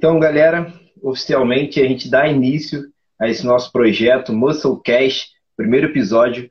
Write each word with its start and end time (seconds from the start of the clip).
Então, 0.00 0.18
galera, 0.18 0.72
oficialmente 1.02 1.78
a 1.78 1.86
gente 1.86 2.10
dá 2.10 2.26
início 2.26 2.84
a 3.20 3.28
esse 3.28 3.44
nosso 3.44 3.70
projeto 3.70 4.32
Musclecast, 4.32 5.28
primeiro 5.54 5.88
episódio, 5.88 6.50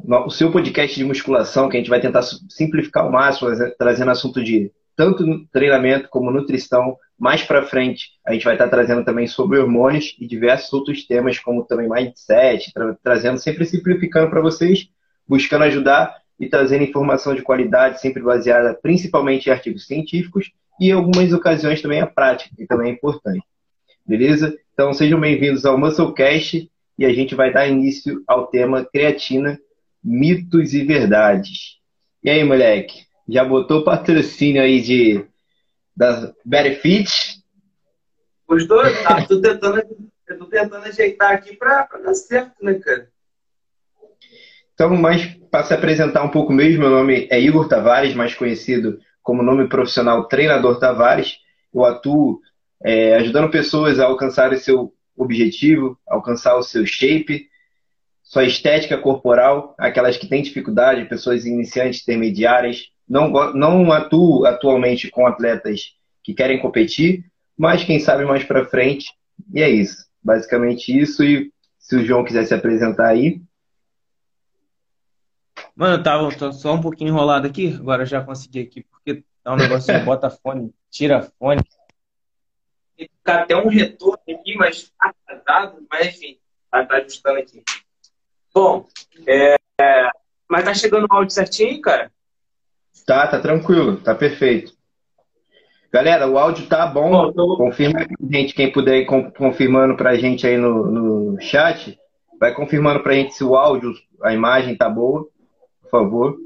o 0.00 0.30
seu 0.30 0.52
podcast 0.52 0.94
de 0.96 1.04
musculação, 1.04 1.68
que 1.68 1.76
a 1.76 1.80
gente 1.80 1.90
vai 1.90 2.00
tentar 2.00 2.22
simplificar 2.22 3.02
ao 3.02 3.10
máximo, 3.10 3.50
trazendo 3.76 4.12
assunto 4.12 4.44
de 4.44 4.70
tanto 4.94 5.24
treinamento 5.50 6.08
como 6.08 6.30
nutrição. 6.30 6.96
Mais 7.18 7.42
para 7.42 7.64
frente, 7.64 8.10
a 8.24 8.32
gente 8.32 8.44
vai 8.44 8.54
estar 8.54 8.68
trazendo 8.68 9.04
também 9.04 9.26
sobre 9.26 9.58
hormônios 9.58 10.14
e 10.16 10.24
diversos 10.24 10.72
outros 10.72 11.04
temas, 11.04 11.36
como 11.40 11.64
também 11.64 11.88
mindset, 11.88 12.72
tra 12.72 12.96
trazendo 13.02 13.38
sempre 13.38 13.64
simplificando 13.64 14.30
para 14.30 14.40
vocês, 14.40 14.88
buscando 15.26 15.64
ajudar 15.64 16.14
e 16.38 16.48
trazendo 16.48 16.84
informação 16.84 17.34
de 17.34 17.42
qualidade, 17.42 18.00
sempre 18.00 18.22
baseada 18.22 18.72
principalmente 18.80 19.48
em 19.48 19.50
artigos 19.50 19.84
científicos 19.84 20.52
e 20.80 20.88
em 20.88 20.92
algumas 20.92 21.32
ocasiões 21.32 21.82
também 21.82 22.00
a 22.00 22.06
prática, 22.06 22.54
que 22.56 22.66
também 22.66 22.90
é 22.90 22.94
importante. 22.94 23.44
Beleza? 24.06 24.56
Então 24.72 24.92
sejam 24.92 25.20
bem-vindos 25.20 25.64
ao 25.64 25.78
Musclecast 25.78 26.70
e 26.98 27.04
a 27.04 27.12
gente 27.12 27.34
vai 27.34 27.52
dar 27.52 27.68
início 27.68 28.22
ao 28.26 28.46
tema 28.46 28.84
creatina, 28.84 29.58
mitos 30.02 30.74
e 30.74 30.84
verdades. 30.84 31.78
E 32.22 32.30
aí, 32.30 32.42
moleque? 32.42 33.06
Já 33.28 33.44
botou 33.44 33.84
patrocínio 33.84 34.62
aí 34.62 34.80
de 34.80 35.24
da 35.94 36.32
Benefit? 36.44 37.42
Os 38.48 38.66
dois, 38.66 39.02
tá? 39.02 39.26
tô 39.26 39.40
tentando, 39.40 39.82
tô 40.26 40.46
tentando 40.46 40.86
ajeitar 40.86 41.32
aqui 41.32 41.56
para 41.56 41.86
dar 42.02 42.14
certo, 42.14 42.54
né, 42.62 42.74
cara? 42.74 43.08
Então, 44.72 44.96
mais 44.96 45.26
para 45.50 45.64
se 45.64 45.74
apresentar 45.74 46.22
um 46.22 46.30
pouco 46.30 46.52
mesmo, 46.52 46.80
meu 46.80 46.90
nome 46.90 47.26
é 47.30 47.40
Igor 47.40 47.68
Tavares, 47.68 48.14
mais 48.14 48.34
conhecido 48.34 49.00
como 49.28 49.42
nome 49.42 49.68
profissional 49.68 50.24
Treinador 50.24 50.78
Tavares. 50.78 51.36
Eu 51.74 51.84
atuo 51.84 52.40
é, 52.82 53.14
ajudando 53.16 53.50
pessoas 53.50 54.00
a 54.00 54.06
alcançar 54.06 54.54
o 54.54 54.58
seu 54.58 54.94
objetivo, 55.14 55.98
alcançar 56.08 56.56
o 56.56 56.62
seu 56.62 56.86
shape, 56.86 57.46
sua 58.22 58.44
estética 58.44 58.96
corporal, 58.96 59.74
aquelas 59.76 60.16
que 60.16 60.26
têm 60.26 60.40
dificuldade, 60.40 61.04
pessoas 61.10 61.44
iniciantes, 61.44 62.00
intermediárias. 62.00 62.84
Não, 63.06 63.52
não 63.52 63.92
atuo 63.92 64.46
atualmente 64.46 65.10
com 65.10 65.26
atletas 65.26 65.92
que 66.24 66.32
querem 66.32 66.58
competir, 66.58 67.26
mas 67.54 67.84
quem 67.84 68.00
sabe 68.00 68.24
mais 68.24 68.44
para 68.44 68.64
frente. 68.64 69.10
E 69.52 69.60
é 69.60 69.68
isso. 69.68 70.06
Basicamente 70.24 70.98
isso. 70.98 71.22
E 71.22 71.52
se 71.78 71.96
o 71.96 72.04
João 72.06 72.24
quiser 72.24 72.46
se 72.46 72.54
apresentar 72.54 73.08
aí. 73.08 73.42
Mano, 75.78 75.94
eu 75.94 76.02
tava 76.02 76.52
só 76.52 76.74
um 76.74 76.80
pouquinho 76.80 77.10
enrolado 77.10 77.46
aqui, 77.46 77.72
agora 77.78 78.04
já 78.04 78.20
consegui 78.20 78.62
aqui, 78.62 78.82
porque 78.82 79.22
tá 79.44 79.52
um 79.52 79.56
negócio 79.56 79.96
de 79.96 80.04
bota 80.04 80.28
fone, 80.28 80.74
tira 80.90 81.22
fone. 81.38 81.62
Tem 82.96 83.08
ficar 83.08 83.42
até 83.42 83.56
um 83.56 83.68
retorno 83.68 84.18
aqui, 84.28 84.56
mas 84.56 84.90
tá 84.98 85.14
atrasado, 85.24 85.86
mas 85.88 86.08
enfim, 86.08 86.36
tá, 86.68 86.84
tá 86.84 86.96
ajustando 86.96 87.38
aqui. 87.38 87.62
Bom, 88.52 88.88
é, 89.24 89.54
é, 89.80 90.10
mas 90.50 90.64
tá 90.64 90.74
chegando 90.74 91.06
o 91.08 91.14
áudio 91.14 91.32
certinho, 91.32 91.80
cara? 91.80 92.10
Tá, 93.06 93.28
tá 93.28 93.38
tranquilo, 93.38 93.98
tá 93.98 94.16
perfeito. 94.16 94.72
Galera, 95.92 96.26
o 96.26 96.36
áudio 96.36 96.66
tá 96.66 96.88
bom. 96.88 97.08
bom 97.08 97.32
tô... 97.32 97.56
Confirma 97.56 98.04
gente, 98.28 98.52
quem 98.52 98.72
puder 98.72 98.96
ir 98.96 99.06
confirmando 99.06 99.96
pra 99.96 100.16
gente 100.16 100.44
aí 100.44 100.56
no, 100.56 100.86
no 100.90 101.40
chat. 101.40 101.96
Vai 102.40 102.52
confirmando 102.52 103.00
pra 103.00 103.14
gente 103.14 103.32
se 103.32 103.44
o 103.44 103.54
áudio, 103.54 103.94
a 104.24 104.34
imagem 104.34 104.76
tá 104.76 104.88
boa 104.88 105.28
favor. 105.88 106.38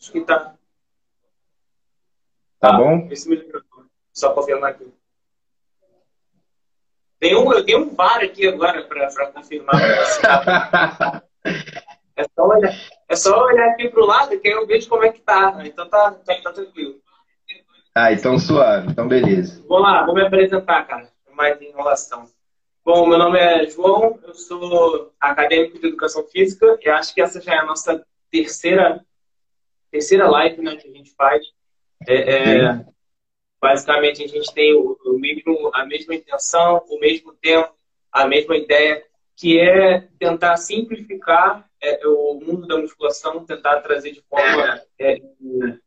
Acho 0.00 0.12
que 0.12 0.20
tá. 0.22 0.38
Tá, 2.60 2.70
tá 2.70 2.72
bom? 2.72 3.08
Só 4.12 4.32
confirmar 4.32 4.70
aqui. 4.70 4.92
Tem 7.20 7.36
um, 7.36 7.52
eu 7.52 7.64
tenho 7.64 7.80
um 7.80 7.94
VAR 7.94 8.22
aqui 8.22 8.46
agora 8.46 8.84
para 8.84 9.32
confirmar. 9.32 9.74
é, 12.16 12.24
só 12.24 12.46
olhar, 12.46 12.74
é 13.08 13.16
só 13.16 13.44
olhar 13.44 13.70
aqui 13.70 13.88
pro 13.88 14.06
lado 14.06 14.38
que 14.38 14.48
aí 14.48 14.54
eu 14.54 14.66
vejo 14.66 14.88
como 14.88 15.04
é 15.04 15.12
que 15.12 15.20
tá. 15.20 15.60
Então 15.64 15.88
tá, 15.88 16.12
tá, 16.12 16.42
tá 16.42 16.52
tranquilo. 16.52 17.00
Ah, 17.94 18.12
então 18.12 18.38
suave. 18.38 18.90
Então 18.90 19.08
beleza. 19.08 19.64
Vamos 19.68 19.82
lá, 19.82 20.06
vou 20.06 20.14
me 20.14 20.22
apresentar, 20.22 20.86
cara 20.86 21.17
Bom, 22.84 23.06
meu 23.06 23.18
nome 23.18 23.38
é 23.38 23.66
João, 23.68 24.18
eu 24.22 24.34
sou 24.34 25.12
acadêmico 25.20 25.78
de 25.78 25.86
educação 25.86 26.24
física 26.24 26.78
e 26.82 26.88
acho 26.88 27.14
que 27.14 27.20
essa 27.20 27.40
já 27.40 27.54
é 27.54 27.58
a 27.58 27.64
nossa 27.64 28.04
terceira, 28.30 29.04
terceira 29.90 30.28
live 30.28 30.62
né, 30.62 30.76
que 30.76 30.88
a 30.88 30.90
gente 30.90 31.10
faz. 31.14 31.44
É, 32.06 32.14
é, 32.14 32.86
basicamente, 33.60 34.22
a 34.22 34.26
gente 34.26 34.52
tem 34.52 34.74
o, 34.74 34.98
o, 35.04 35.18
mesmo, 35.18 35.70
a 35.74 35.84
mesma 35.84 36.14
intenção, 36.14 36.84
o 36.88 36.98
mesmo 36.98 37.32
tempo, 37.34 37.72
a 38.12 38.26
mesma 38.26 38.56
ideia, 38.56 39.04
que 39.36 39.58
é 39.58 40.08
tentar 40.18 40.56
simplificar 40.56 41.68
é, 41.82 42.06
o 42.06 42.34
mundo 42.34 42.66
da 42.66 42.76
musculação, 42.76 43.44
tentar 43.44 43.80
trazer 43.80 44.12
de 44.12 44.22
forma 44.22 44.82
é, 44.98 45.20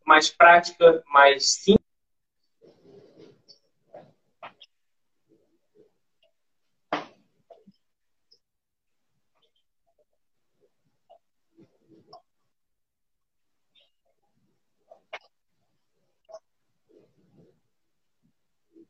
mais 0.05 0.29
prática, 0.29 1.03
mais 1.07 1.51
simples 1.53 1.90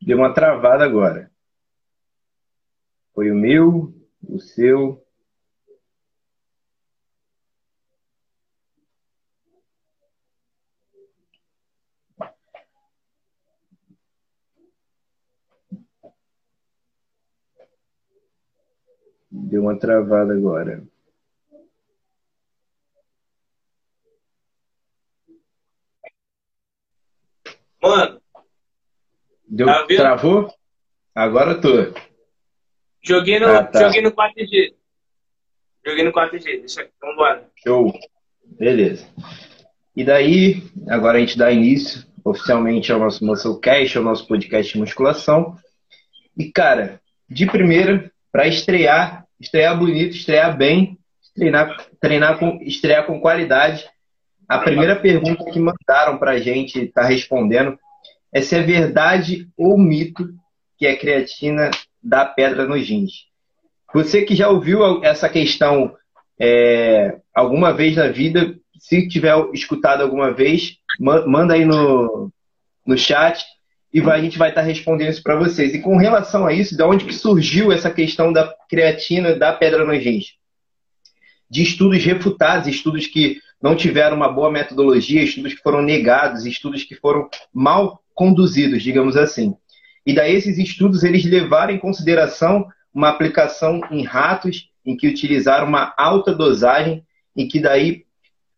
Deu 0.02 0.18
uma 0.18 0.34
travada 0.34 0.84
agora. 0.84 1.32
Foi 3.14 3.30
o 3.30 3.36
meu, 3.36 3.94
o 4.28 4.40
seu. 4.40 5.06
Deu 19.30 19.62
uma 19.62 19.78
travada 19.78 20.34
agora. 20.34 20.84
Mano, 27.82 28.21
Deu, 29.52 29.68
tá 29.68 29.86
travou? 29.86 30.50
Agora 31.14 31.60
tô. 31.60 31.94
Joguei 33.04 33.38
no, 33.38 33.48
ah, 33.48 33.66
tá. 33.66 33.84
joguei 33.84 34.02
no 34.02 34.14
4G. 34.14 34.74
Joguei 35.86 36.06
no 36.06 36.14
4G. 36.14 36.44
Deixa 36.44 36.82
aqui, 36.82 36.92
vambora. 37.02 37.46
Show. 37.62 37.94
Beleza. 38.58 39.06
E 39.94 40.06
daí, 40.06 40.64
agora 40.88 41.18
a 41.18 41.20
gente 41.20 41.38
dá 41.38 41.52
início 41.52 42.06
oficialmente 42.24 42.94
ao 42.94 43.00
nosso 43.00 43.26
Musclecast, 43.26 43.98
ao 43.98 44.06
nosso 44.06 44.26
podcast 44.26 44.72
de 44.72 44.80
musculação. 44.80 45.58
E, 46.38 46.50
cara, 46.50 47.02
de 47.30 47.46
primeira, 47.46 48.10
para 48.32 48.48
estrear, 48.48 49.26
estrear 49.38 49.78
bonito, 49.78 50.16
estrear 50.16 50.56
bem, 50.56 50.98
treinar, 51.36 51.88
treinar 52.00 52.40
com, 52.40 52.58
estrear 52.62 53.06
com 53.06 53.20
qualidade, 53.20 53.86
a 54.48 54.60
primeira 54.60 54.96
pergunta 54.96 55.44
que 55.52 55.60
mandaram 55.60 56.18
para 56.18 56.32
a 56.32 56.40
gente 56.40 56.80
estar 56.80 57.02
tá 57.02 57.08
respondendo 57.08 57.78
é 58.34 58.42
se 58.42 58.56
é 58.56 58.62
verdade 58.62 59.50
ou 59.58 59.78
mito 59.78 60.30
que 60.78 60.88
a 60.88 60.98
creatina 60.98 61.70
dá 62.02 62.26
pedra 62.26 62.66
nos 62.66 62.88
rins. 62.88 63.26
Você 63.94 64.24
que 64.24 64.36
já 64.36 64.50
ouviu 64.50 65.04
essa 65.04 65.28
questão 65.28 65.94
é, 66.40 67.18
alguma 67.36 67.74
vez 67.74 67.96
na 67.96 68.08
vida, 68.08 68.56
se 68.80 69.08
tiver 69.08 69.36
escutado 69.54 70.02
alguma 70.02 70.32
vez, 70.32 70.78
manda 71.00 71.54
aí 71.54 71.66
no, 71.66 72.32
no 72.86 72.98
chat 72.98 73.46
e 73.94 74.00
vai, 74.00 74.20
a 74.20 74.24
gente 74.24 74.38
vai 74.38 74.50
estar 74.50 74.62
respondendo 74.62 75.10
isso 75.10 75.22
para 75.22 75.36
vocês. 75.36 75.74
E 75.76 75.80
com 75.80 75.98
relação 75.98 76.48
a 76.48 76.54
isso, 76.54 76.76
de 76.76 76.84
onde 76.84 77.06
que 77.06 77.14
surgiu 77.14 77.72
essa 77.72 77.92
questão 77.92 78.32
da 78.32 78.54
creatina 78.70 79.36
da 79.36 79.54
pedra 79.54 79.86
nos 79.86 80.04
rins? 80.04 80.34
De 81.50 81.62
estudos 81.62 82.04
refutados, 82.04 82.68
estudos 82.68 83.06
que 83.06 83.40
não 83.62 83.76
tiveram 83.76 84.16
uma 84.16 84.32
boa 84.32 84.50
metodologia, 84.50 85.22
estudos 85.22 85.54
que 85.54 85.62
foram 85.62 85.82
negados, 85.82 86.46
estudos 86.46 86.84
que 86.84 86.96
foram 86.96 87.30
mal 87.54 88.02
conduzidos, 88.22 88.84
digamos 88.84 89.18
assim. 89.18 89.56
E 90.06 90.14
daí 90.14 90.36
esses 90.36 90.60
estudos 90.60 91.04
eles 91.04 91.26
levaram 91.26 91.74
em 91.74 91.80
consideração 91.80 92.68
uma 92.94 93.10
aplicação 93.10 93.82
em 93.90 94.04
ratos 94.04 94.70
em 94.86 94.96
que 94.96 95.08
utilizaram 95.08 95.66
uma 95.66 95.92
alta 95.98 96.32
dosagem 96.32 97.04
e 97.36 97.48
que 97.48 97.60
daí 97.60 98.04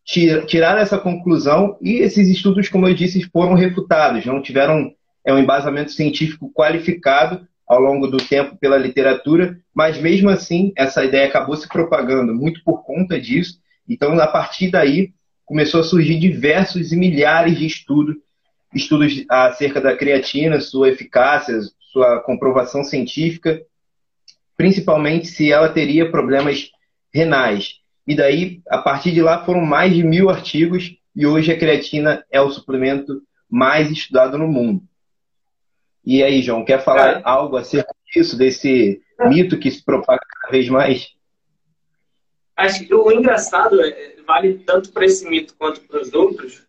tiraram 0.04 0.81
essa 0.81 0.98
conclusão 0.98 1.77
e 1.81 1.94
esses 1.94 2.27
estudos, 2.27 2.68
como 2.68 2.89
eu 2.89 2.94
disse, 2.94 3.24
foram 3.31 3.54
refutados, 3.54 4.25
não 4.25 4.42
tiveram 4.42 4.94
é 5.25 5.33
um 5.33 5.39
embasamento 5.39 5.94
científico 5.94 6.51
qualificado 6.54 7.48
ao 7.66 7.80
longo 7.80 8.07
do 8.07 8.18
tempo 8.18 8.57
pela 8.57 8.77
literatura, 8.77 9.57
mas 9.74 9.98
mesmo 9.98 10.30
assim 10.30 10.74
essa 10.75 11.06
ideia 11.06 11.30
acabou 11.30 11.56
se 11.56 11.69
propagando 11.69 12.36
muito 12.36 12.62
por 12.66 12.83
conta 12.83 13.18
disso. 13.18 13.59
Então, 13.88 14.19
a 14.19 14.27
partir 14.27 14.69
daí, 14.69 15.13
começou 15.45 15.80
a 15.80 15.83
surgir 15.86 16.19
diversos 16.19 16.92
e 16.92 16.98
milhares 16.98 17.57
de 17.57 17.66
estudos, 17.66 18.18
estudos 18.73 19.25
acerca 19.29 19.79
da 19.79 19.95
creatina, 19.95 20.59
sua 20.59 20.89
eficácia, 20.89 21.59
sua 21.91 22.19
comprovação 22.19 22.83
científica, 22.83 23.61
principalmente 24.57 25.27
se 25.27 25.51
ela 25.51 25.69
teria 25.69 26.09
problemas 26.09 26.71
renais. 27.13 27.79
E 28.05 28.15
daí, 28.15 28.61
a 28.67 28.79
partir 28.79 29.11
de 29.11 29.21
lá, 29.21 29.45
foram 29.45 29.61
mais 29.61 29.93
de 29.93 30.03
mil 30.03 30.29
artigos 30.29 30.95
e 31.15 31.25
hoje 31.25 31.51
a 31.51 31.57
creatina 31.57 32.25
é 32.31 32.41
o 32.41 32.49
suplemento 32.49 33.21
mais 33.49 33.91
estudado 33.91 34.37
no 34.37 34.47
mundo. 34.47 34.83
E 36.05 36.21
aí, 36.21 36.41
João, 36.41 36.65
quer 36.65 36.83
falar 36.83 37.19
é. 37.19 37.21
algo 37.23 37.55
acerca 37.55 37.93
disso, 38.13 38.37
desse 38.37 39.01
mito 39.29 39.57
que 39.57 39.71
se 39.71 39.83
propaga 39.83 40.21
cada 40.27 40.51
vez 40.51 40.67
mais? 40.67 41.13
Acho 42.55 42.85
que 42.85 42.93
o 42.93 43.11
engraçado 43.11 43.81
é, 43.81 44.15
vale 44.25 44.55
tanto 44.59 44.91
para 44.91 45.05
esse 45.05 45.27
mito 45.27 45.55
quanto 45.57 45.81
para 45.81 46.01
os 46.01 46.13
outros, 46.13 46.63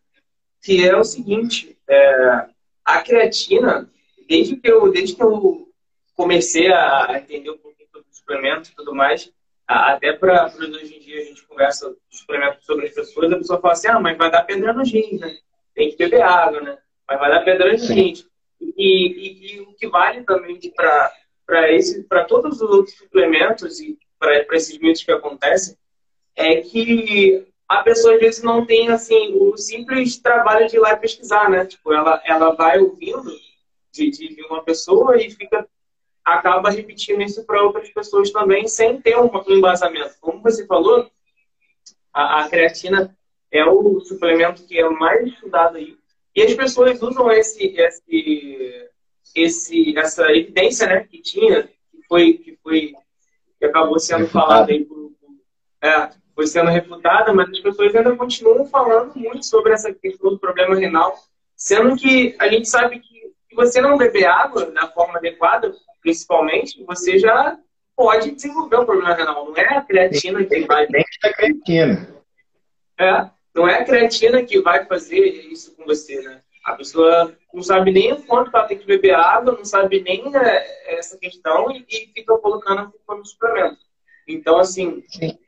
que 0.62 0.86
é 0.86 0.96
o 0.96 1.04
seguinte: 1.04 1.74
é, 1.88 2.46
a 2.84 3.00
creatina, 3.02 3.90
desde 4.28 4.56
que 4.56 4.70
eu, 4.70 4.90
desde 4.90 5.16
que 5.16 5.22
eu 5.22 5.69
comecei 6.14 6.72
a 6.72 7.19
entender 7.19 7.50
um 7.50 7.58
pouquinho 7.58 7.88
sobre 7.90 8.06
suplemento 8.12 8.70
e 8.70 8.75
tudo 8.75 8.94
mais, 8.94 9.32
até 9.66 10.12
para 10.12 10.46
hoje 10.46 10.96
em 10.96 11.00
dia 11.00 11.20
a 11.20 11.25
gente 11.25 11.46
conversa 11.46 11.94
sobre 12.10 12.44
as 12.44 12.94
pessoas, 12.94 13.32
a 13.32 13.38
pessoa 13.38 13.60
fala 13.60 13.72
assim: 13.72 13.88
ah, 13.88 14.00
mas 14.00 14.16
vai 14.16 14.31
dar 14.31 14.44
pedra 14.44 14.72
no 14.72 14.84
rins, 14.84 15.20
né? 15.20 15.36
Tem 15.75 15.90
que 15.90 15.96
beber 15.96 16.22
água, 16.22 16.60
né? 16.60 16.78
Mas 17.08 17.19
vai 17.19 17.31
dar 17.31 17.44
pedra 17.44 17.72
no 17.72 17.78
rins. 17.78 18.26
E, 18.60 18.76
e, 18.76 19.56
e, 19.56 19.60
o 19.60 19.75
que 19.75 19.88
vale 19.88 20.22
também 20.25 20.58
para 20.76 22.25
todos 22.25 22.60
os 22.60 22.70
outros 22.70 22.96
suplementos 22.96 23.80
e 23.80 23.98
para 24.19 24.56
esses 24.56 24.78
mitos 24.78 25.02
que 25.02 25.12
acontecem 25.12 25.76
é 26.37 26.60
que 26.60 27.46
a 27.69 27.82
pessoa 27.82 28.14
às 28.14 28.20
vezes 28.20 28.43
não 28.43 28.64
tem 28.64 28.88
assim 28.88 29.34
o 29.34 29.56
simples 29.56 30.19
trabalho 30.19 30.69
de 30.69 30.76
ir 30.76 30.81
lá 30.81 30.93
e 30.93 30.96
pesquisar, 30.96 31.49
né? 31.50 31.64
Tipo, 31.64 31.93
ela, 31.93 32.20
ela 32.25 32.55
vai 32.55 32.78
ouvindo 32.78 33.31
de, 33.90 34.11
de 34.11 34.43
uma 34.49 34.62
pessoa 34.62 35.16
e 35.16 35.31
fica 35.31 35.66
acaba 36.25 36.70
repetindo 36.70 37.20
isso 37.20 37.44
para 37.44 37.62
outras 37.62 37.90
pessoas 37.90 38.31
também 38.31 38.66
sem 38.66 39.00
ter 39.00 39.19
um 39.19 39.31
embasamento. 39.49 40.14
Como 40.20 40.40
você 40.43 40.66
falou, 40.66 41.11
a, 42.12 42.44
a 42.44 42.49
creatina 42.49 43.14
é 43.50 43.64
o 43.64 44.00
suplemento 44.00 44.64
que 44.64 44.78
é 44.78 44.88
mais 44.88 45.26
estudado 45.26 45.76
aí 45.76 45.96
e 46.34 46.43
as 46.43 46.52
pessoas 46.55 47.00
usam 47.00 47.31
esse, 47.31 47.75
esse, 47.76 48.90
esse, 49.34 49.96
essa 49.96 50.32
evidência 50.32 50.87
né, 50.88 51.05
que 51.05 51.22
tinha, 51.22 51.62
que 51.62 52.02
foi, 52.08 52.34
que 52.34 52.58
foi 52.62 52.93
que 53.58 53.64
acabou 53.64 53.99
sendo 54.00 54.26
falada 54.26 54.72
aí 54.72 54.84
por, 54.84 55.12
é, 55.81 56.11
foi 56.34 56.46
sendo 56.46 56.70
refutada, 56.70 57.32
mas 57.32 57.48
as 57.50 57.60
pessoas 57.60 57.94
ainda 57.94 58.16
continuam 58.16 58.66
falando 58.66 59.14
muito 59.16 59.46
sobre 59.46 59.72
essa 59.72 59.92
questão 59.92 60.31
do 60.31 60.38
problema 60.38 60.75
renal, 60.75 61.14
sendo 61.56 61.96
que 61.96 62.34
a 62.38 62.48
gente 62.48 62.69
sabe 62.69 62.98
que 62.98 63.14
se 63.48 63.54
você 63.54 63.81
não 63.81 63.96
beber 63.96 64.26
água 64.26 64.66
da 64.66 64.88
forma 64.88 65.19
adequada, 65.19 65.72
principalmente, 66.02 66.82
você 66.84 67.19
já 67.19 67.56
pode 67.96 68.32
desenvolver 68.32 68.76
um 68.81 68.84
problema 68.84 69.14
renal. 69.14 69.46
Não 69.46 69.56
é 69.56 69.76
a 69.76 69.81
creatina 69.81 70.44
que 70.44 70.60
vai. 70.66 70.86
Nem 70.88 71.04
a 71.22 71.32
creatina. 71.32 72.08
É, 72.98 73.30
não 73.54 73.69
é 73.69 73.80
a 73.80 73.84
creatina 73.84 74.42
que 74.42 74.60
vai 74.60 74.84
fazer 74.87 75.20
isso 75.20 75.75
com 75.76 75.84
você, 75.84 76.20
né? 76.22 76.40
A 76.64 76.72
pessoa 76.75 77.37
não 77.52 77.62
sabe 77.62 77.92
nem 77.92 78.12
o 78.12 78.22
quanto 78.22 78.50
ela 78.54 78.66
tem 78.66 78.78
que 78.78 78.87
beber 78.87 79.14
água, 79.14 79.52
não 79.52 79.64
sabe 79.64 80.00
nem 80.00 80.34
é, 80.34 80.98
essa 80.98 81.16
questão 81.19 81.70
e, 81.70 81.84
e 81.88 82.12
fica 82.12 82.37
colocando 82.38 82.92
como 83.06 83.25
suplemento. 83.25 83.78
Então, 84.26 84.58
assim, 84.58 85.04
Sim. 85.08 85.38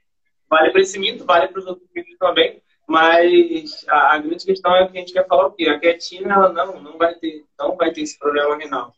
Vale 0.48 0.70
para 0.70 0.81
esse 0.81 0.98
mito, 0.98 1.25
vale 1.25 1.48
para 1.48 1.58
os 1.58 1.66
outros 1.66 1.88
mitos 1.94 2.16
também, 2.19 2.62
mas 2.87 3.84
a, 3.88 4.14
a, 4.14 4.19
grande 4.19 4.44
questão 4.44 4.75
é 4.76 4.87
que 4.87 4.96
a 4.96 5.00
gente 5.00 5.12
quer 5.12 5.26
falar 5.26 5.46
o 5.46 5.52
quê? 5.52 5.69
A 5.69 5.78
creatina, 5.78 6.34
ela 6.34 6.52
não, 6.52 6.81
não 6.81 6.98
vai 6.98 7.14
ter, 7.14 7.44
não 7.58 7.76
vai 7.76 7.93
ter 7.93 8.02
esse 8.02 8.19
problema 8.19 8.56
renal. 8.56 8.94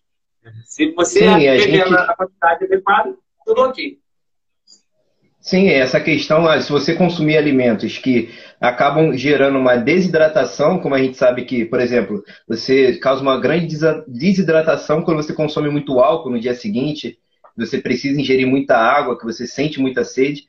Se 0.65 0.93
você 0.93 1.21
Sim, 1.21 1.39
beber 1.39 1.61
gente... 1.61 1.95
a 1.95 2.15
quantidade 2.15 2.65
adequada, 2.65 3.17
tudo 3.45 3.63
ok. 3.63 3.99
Sim, 5.41 5.69
essa 5.69 5.99
questão, 5.99 6.61
se 6.61 6.71
você 6.71 6.95
consumir 6.95 7.39
alimentos 7.39 7.97
que 7.97 8.29
acabam 8.61 9.15
gerando 9.15 9.59
uma 9.59 9.77
desidratação, 9.77 10.79
como 10.79 10.95
a 10.95 10.99
gente 10.99 11.17
sabe 11.17 11.45
que, 11.45 11.65
por 11.65 11.81
exemplo, 11.81 12.23
você 12.47 12.99
causa 12.99 13.23
uma 13.23 13.41
grande 13.41 13.75
desidratação 14.07 15.03
quando 15.03 15.23
você 15.23 15.33
consome 15.33 15.71
muito 15.71 16.01
álcool 16.01 16.31
no 16.31 16.41
dia 16.41 16.55
seguinte, 16.55 17.19
você 17.57 17.81
precisa 17.81 18.21
ingerir 18.21 18.47
muita 18.47 18.77
água, 18.77 19.19
que 19.19 19.25
você 19.25 19.47
sente 19.47 19.81
muita 19.81 20.05
sede. 20.05 20.45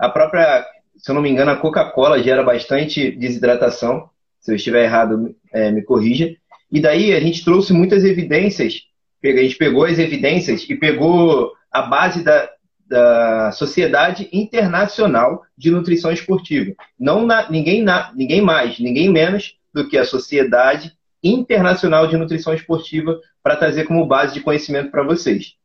A 0.00 0.08
própria, 0.08 0.66
se 0.96 1.10
eu 1.10 1.14
não 1.14 1.20
me 1.20 1.28
engano, 1.28 1.50
a 1.50 1.56
Coca-Cola 1.56 2.22
gera 2.22 2.42
bastante 2.42 3.10
desidratação. 3.10 4.08
Se 4.40 4.50
eu 4.50 4.56
estiver 4.56 4.84
errado, 4.84 5.36
é, 5.52 5.70
me 5.70 5.82
corrija. 5.82 6.34
E 6.72 6.80
daí 6.80 7.12
a 7.12 7.20
gente 7.20 7.44
trouxe 7.44 7.74
muitas 7.74 8.02
evidências, 8.02 8.80
a 9.22 9.28
gente 9.28 9.56
pegou 9.56 9.84
as 9.84 9.98
evidências 9.98 10.64
e 10.70 10.74
pegou 10.74 11.52
a 11.70 11.82
base 11.82 12.24
da, 12.24 12.48
da 12.86 13.52
Sociedade 13.52 14.26
Internacional 14.32 15.42
de 15.54 15.70
Nutrição 15.70 16.10
Esportiva. 16.10 16.74
Não 16.98 17.26
na, 17.26 17.50
ninguém, 17.50 17.82
na, 17.82 18.10
ninguém 18.14 18.40
mais, 18.40 18.78
ninguém 18.78 19.10
menos 19.10 19.54
do 19.74 19.86
que 19.86 19.98
a 19.98 20.06
Sociedade 20.06 20.96
Internacional 21.22 22.06
de 22.06 22.16
Nutrição 22.16 22.54
Esportiva 22.54 23.20
para 23.42 23.56
trazer 23.56 23.84
como 23.84 24.06
base 24.06 24.32
de 24.32 24.40
conhecimento 24.40 24.90
para 24.90 25.02
vocês. 25.02 25.56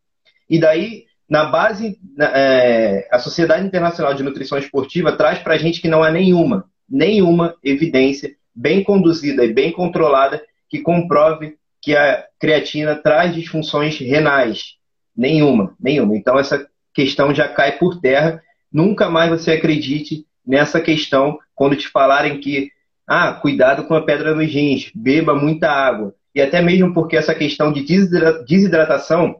E 0.49 0.59
daí, 0.59 1.05
na 1.29 1.45
base, 1.45 1.97
é, 2.19 3.07
a 3.11 3.17
Sociedade 3.19 3.65
Internacional 3.65 4.13
de 4.13 4.23
Nutrição 4.23 4.57
Esportiva 4.57 5.11
traz 5.11 5.39
para 5.39 5.55
a 5.55 5.57
gente 5.57 5.81
que 5.81 5.87
não 5.87 6.03
há 6.03 6.11
nenhuma, 6.11 6.69
nenhuma 6.87 7.55
evidência 7.63 8.35
bem 8.53 8.83
conduzida 8.83 9.43
e 9.43 9.53
bem 9.53 9.71
controlada 9.71 10.41
que 10.69 10.81
comprove 10.81 11.57
que 11.81 11.95
a 11.95 12.23
creatina 12.39 12.95
traz 12.95 13.33
disfunções 13.33 13.97
renais. 13.97 14.75
Nenhuma, 15.15 15.75
nenhuma. 15.79 16.15
Então, 16.15 16.37
essa 16.37 16.67
questão 16.93 17.33
já 17.33 17.47
cai 17.47 17.77
por 17.77 17.99
terra. 17.99 18.41
Nunca 18.71 19.09
mais 19.09 19.29
você 19.29 19.53
acredite 19.53 20.25
nessa 20.45 20.79
questão 20.79 21.39
quando 21.55 21.75
te 21.75 21.87
falarem 21.87 22.39
que, 22.39 22.69
ah, 23.07 23.33
cuidado 23.33 23.85
com 23.85 23.95
a 23.95 24.01
pedra 24.03 24.35
nos 24.35 24.51
rins, 24.51 24.91
beba 24.93 25.33
muita 25.33 25.71
água. 25.71 26.13
E 26.33 26.41
até 26.41 26.61
mesmo 26.61 26.93
porque 26.93 27.15
essa 27.15 27.33
questão 27.33 27.71
de 27.71 27.85
desidratação, 28.45 29.39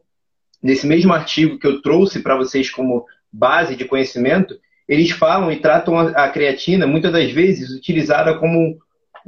nesse 0.65 0.87
mesmo 0.87 1.13
artigo 1.13 1.59
que 1.59 1.67
eu 1.67 1.79
trouxe 1.79 2.23
para 2.23 2.35
vocês 2.35 2.71
como 2.71 3.05
base 3.31 3.75
de 3.75 3.85
conhecimento, 3.85 4.59
eles 4.87 5.11
falam 5.11 5.51
e 5.51 5.57
tratam 5.57 5.95
a 5.95 6.27
creatina, 6.27 6.87
muitas 6.87 7.11
das 7.11 7.31
vezes, 7.31 7.69
utilizada 7.69 8.35
como 8.39 8.75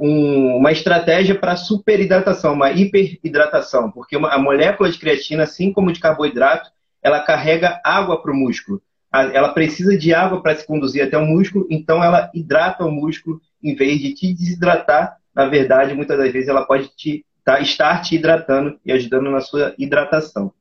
um, 0.00 0.56
uma 0.56 0.72
estratégia 0.72 1.36
para 1.36 1.54
superidratação, 1.54 2.54
uma 2.54 2.72
hiperidratação, 2.72 3.88
porque 3.88 4.16
a 4.16 4.38
molécula 4.38 4.90
de 4.90 4.98
creatina, 4.98 5.44
assim 5.44 5.72
como 5.72 5.92
de 5.92 6.00
carboidrato, 6.00 6.70
ela 7.00 7.20
carrega 7.20 7.80
água 7.84 8.20
para 8.20 8.32
o 8.32 8.36
músculo. 8.36 8.82
Ela 9.12 9.50
precisa 9.50 9.96
de 9.96 10.12
água 10.12 10.42
para 10.42 10.56
se 10.56 10.66
conduzir 10.66 11.04
até 11.04 11.16
o 11.16 11.24
músculo, 11.24 11.68
então 11.70 12.02
ela 12.02 12.28
hidrata 12.34 12.84
o 12.84 12.90
músculo 12.90 13.40
em 13.62 13.76
vez 13.76 14.00
de 14.00 14.12
te 14.12 14.34
desidratar. 14.34 15.16
Na 15.32 15.46
verdade, 15.46 15.94
muitas 15.94 16.18
das 16.18 16.32
vezes 16.32 16.48
ela 16.48 16.66
pode 16.66 16.88
te, 16.96 17.24
tá, 17.44 17.60
estar 17.60 18.02
te 18.02 18.16
hidratando 18.16 18.76
e 18.84 18.90
ajudando 18.90 19.30
na 19.30 19.40
sua 19.40 19.72
hidratação. 19.78 20.52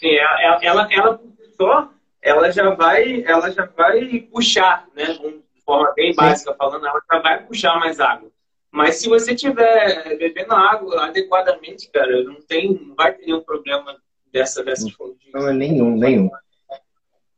Sim, 0.00 0.16
ela, 0.16 0.58
ela, 0.62 0.88
ela 0.90 1.20
só, 1.56 1.90
ela 2.22 2.50
já 2.50 2.70
vai, 2.70 3.22
ela 3.26 3.50
já 3.50 3.66
vai 3.66 4.20
puxar, 4.32 4.86
né? 4.96 5.04
De 5.12 5.62
forma 5.62 5.92
bem 5.94 6.14
básica 6.14 6.52
Sim. 6.52 6.56
falando, 6.56 6.86
ela 6.86 7.00
já 7.12 7.18
vai 7.18 7.44
puxar 7.44 7.78
mais 7.78 8.00
água. 8.00 8.30
Mas 8.72 8.96
se 8.96 9.08
você 9.08 9.34
tiver 9.34 10.16
bebendo 10.16 10.54
água 10.54 11.04
adequadamente, 11.04 11.90
cara, 11.90 12.24
não 12.24 12.36
tem, 12.40 12.72
não 12.72 12.94
vai 12.94 13.12
ter 13.12 13.26
nenhum 13.26 13.42
problema 13.42 13.96
dessa, 14.32 14.64
dessa 14.64 14.86
Não 15.34 15.48
é 15.48 15.52
nenhum, 15.52 15.96
nenhum. 15.96 16.30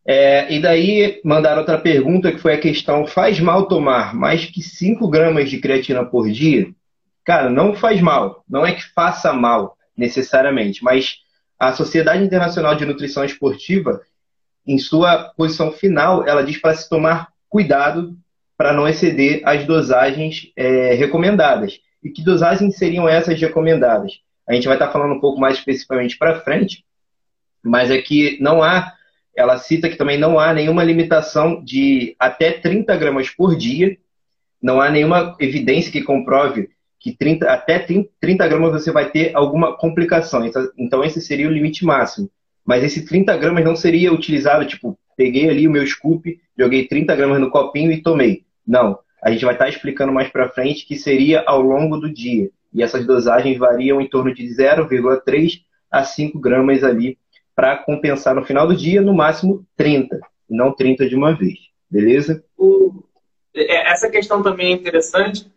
É, 0.07 0.53
e 0.53 0.61
daí 0.61 1.21
mandaram 1.25 1.61
outra 1.61 1.79
pergunta 1.79 2.31
que 2.31 2.39
foi 2.39 2.55
a 2.55 2.61
questão: 2.61 3.07
faz 3.07 3.41
mal 3.41 3.67
tomar 3.67 4.15
mais 4.15 4.45
que 4.45 4.63
5 4.63 5.09
gramas 5.09 5.51
de 5.51 5.59
creatina 5.59 6.05
por 6.05 6.31
dia? 6.31 6.69
Cara, 7.25 7.49
não 7.51 7.75
faz 7.75 8.01
mal. 8.01 8.45
Não 8.49 8.65
é 8.65 8.73
que 8.73 8.83
faça 8.93 9.33
mal 9.33 9.77
necessariamente, 9.97 10.83
mas 10.85 11.22
a 11.63 11.73
Sociedade 11.73 12.25
Internacional 12.25 12.75
de 12.75 12.85
Nutrição 12.85 13.25
Esportiva, 13.25 14.03
em 14.67 14.79
sua 14.79 15.33
posição 15.37 15.71
final, 15.71 16.27
ela 16.27 16.43
diz 16.43 16.57
para 16.57 16.75
se 16.75 16.89
tomar 16.89 17.29
cuidado 17.49 18.19
para 18.57 18.73
não 18.73 18.89
exceder 18.89 19.43
as 19.45 19.65
dosagens 19.65 20.51
é, 20.57 20.95
recomendadas. 20.95 21.79
E 22.03 22.11
que 22.11 22.21
dosagens 22.21 22.77
seriam 22.77 23.09
essas 23.09 23.41
recomendadas? 23.41 24.15
A 24.49 24.55
gente 24.55 24.67
vai 24.67 24.75
estar 24.75 24.91
falando 24.91 25.15
um 25.15 25.21
pouco 25.21 25.39
mais 25.39 25.57
especificamente 25.57 26.19
para 26.19 26.41
frente, 26.41 26.85
mas 27.63 27.93
é 27.93 28.03
que 28.03 28.39
não 28.41 28.61
há, 28.61 28.93
ela 29.37 29.57
cita 29.57 29.89
que 29.89 29.95
também 29.95 30.19
não 30.19 30.41
há 30.41 30.53
nenhuma 30.53 30.83
limitação 30.83 31.63
de 31.63 32.17
até 32.19 32.51
30 32.51 32.97
gramas 32.97 33.31
por 33.31 33.57
dia, 33.57 33.97
não 34.61 34.81
há 34.81 34.91
nenhuma 34.91 35.37
evidência 35.39 35.93
que 35.93 36.03
comprove 36.03 36.71
que 37.03 37.13
30, 37.13 37.51
até 37.51 37.85
30 38.21 38.47
gramas 38.47 38.71
você 38.71 38.93
vai 38.93 39.11
ter 39.11 39.35
alguma 39.35 39.77
complicação. 39.77 40.49
Então, 40.79 41.03
esse 41.03 41.21
seria 41.21 41.49
o 41.49 41.53
limite 41.53 41.85
máximo. 41.85 42.31
Mas 42.65 42.85
esse 42.85 43.05
30 43.05 43.37
gramas 43.39 43.65
não 43.65 43.75
seria 43.75 44.13
utilizado, 44.13 44.65
tipo, 44.65 44.97
peguei 45.17 45.51
ali 45.51 45.67
o 45.67 45.71
meu 45.71 45.85
scoop, 45.85 46.39
joguei 46.57 46.87
30 46.87 47.17
gramas 47.17 47.41
no 47.41 47.51
copinho 47.51 47.91
e 47.91 48.01
tomei. 48.01 48.45
Não. 48.65 49.01
a 49.21 49.33
gente 49.33 49.45
vai 49.45 49.55
estar 49.55 49.69
explicando 49.69 50.13
mais 50.13 50.29
para 50.29 50.49
frente 50.49 50.87
que 50.87 50.97
seria 50.97 51.43
ao 51.45 51.61
longo 51.61 51.97
do 51.97 52.09
dia. 52.09 52.51
E 52.73 52.83
essas 52.83 53.05
dosagens 53.05 53.59
variam 53.59 54.01
em 54.01 54.09
torno 54.09 54.33
de 54.33 54.45
0,3 54.45 55.61
a 55.91 56.05
5 56.05 56.39
gramas 56.39 56.85
ali 56.85 57.19
para 57.55 57.77
compensar 57.77 58.35
no 58.35 58.45
final 58.45 58.67
do 58.67 58.77
dia, 58.77 59.03
no 59.03 59.13
máximo 59.13 59.67
30, 59.77 60.21
não 60.49 60.73
30 60.73 61.09
de 61.09 61.17
uma 61.17 61.35
vez. 61.35 61.59
Beleza? 61.91 62.45
É, 63.55 63.91
essa 63.91 64.09
questão 64.09 64.41
também 64.41 64.69
é 64.69 64.77
interessante. 64.77 65.52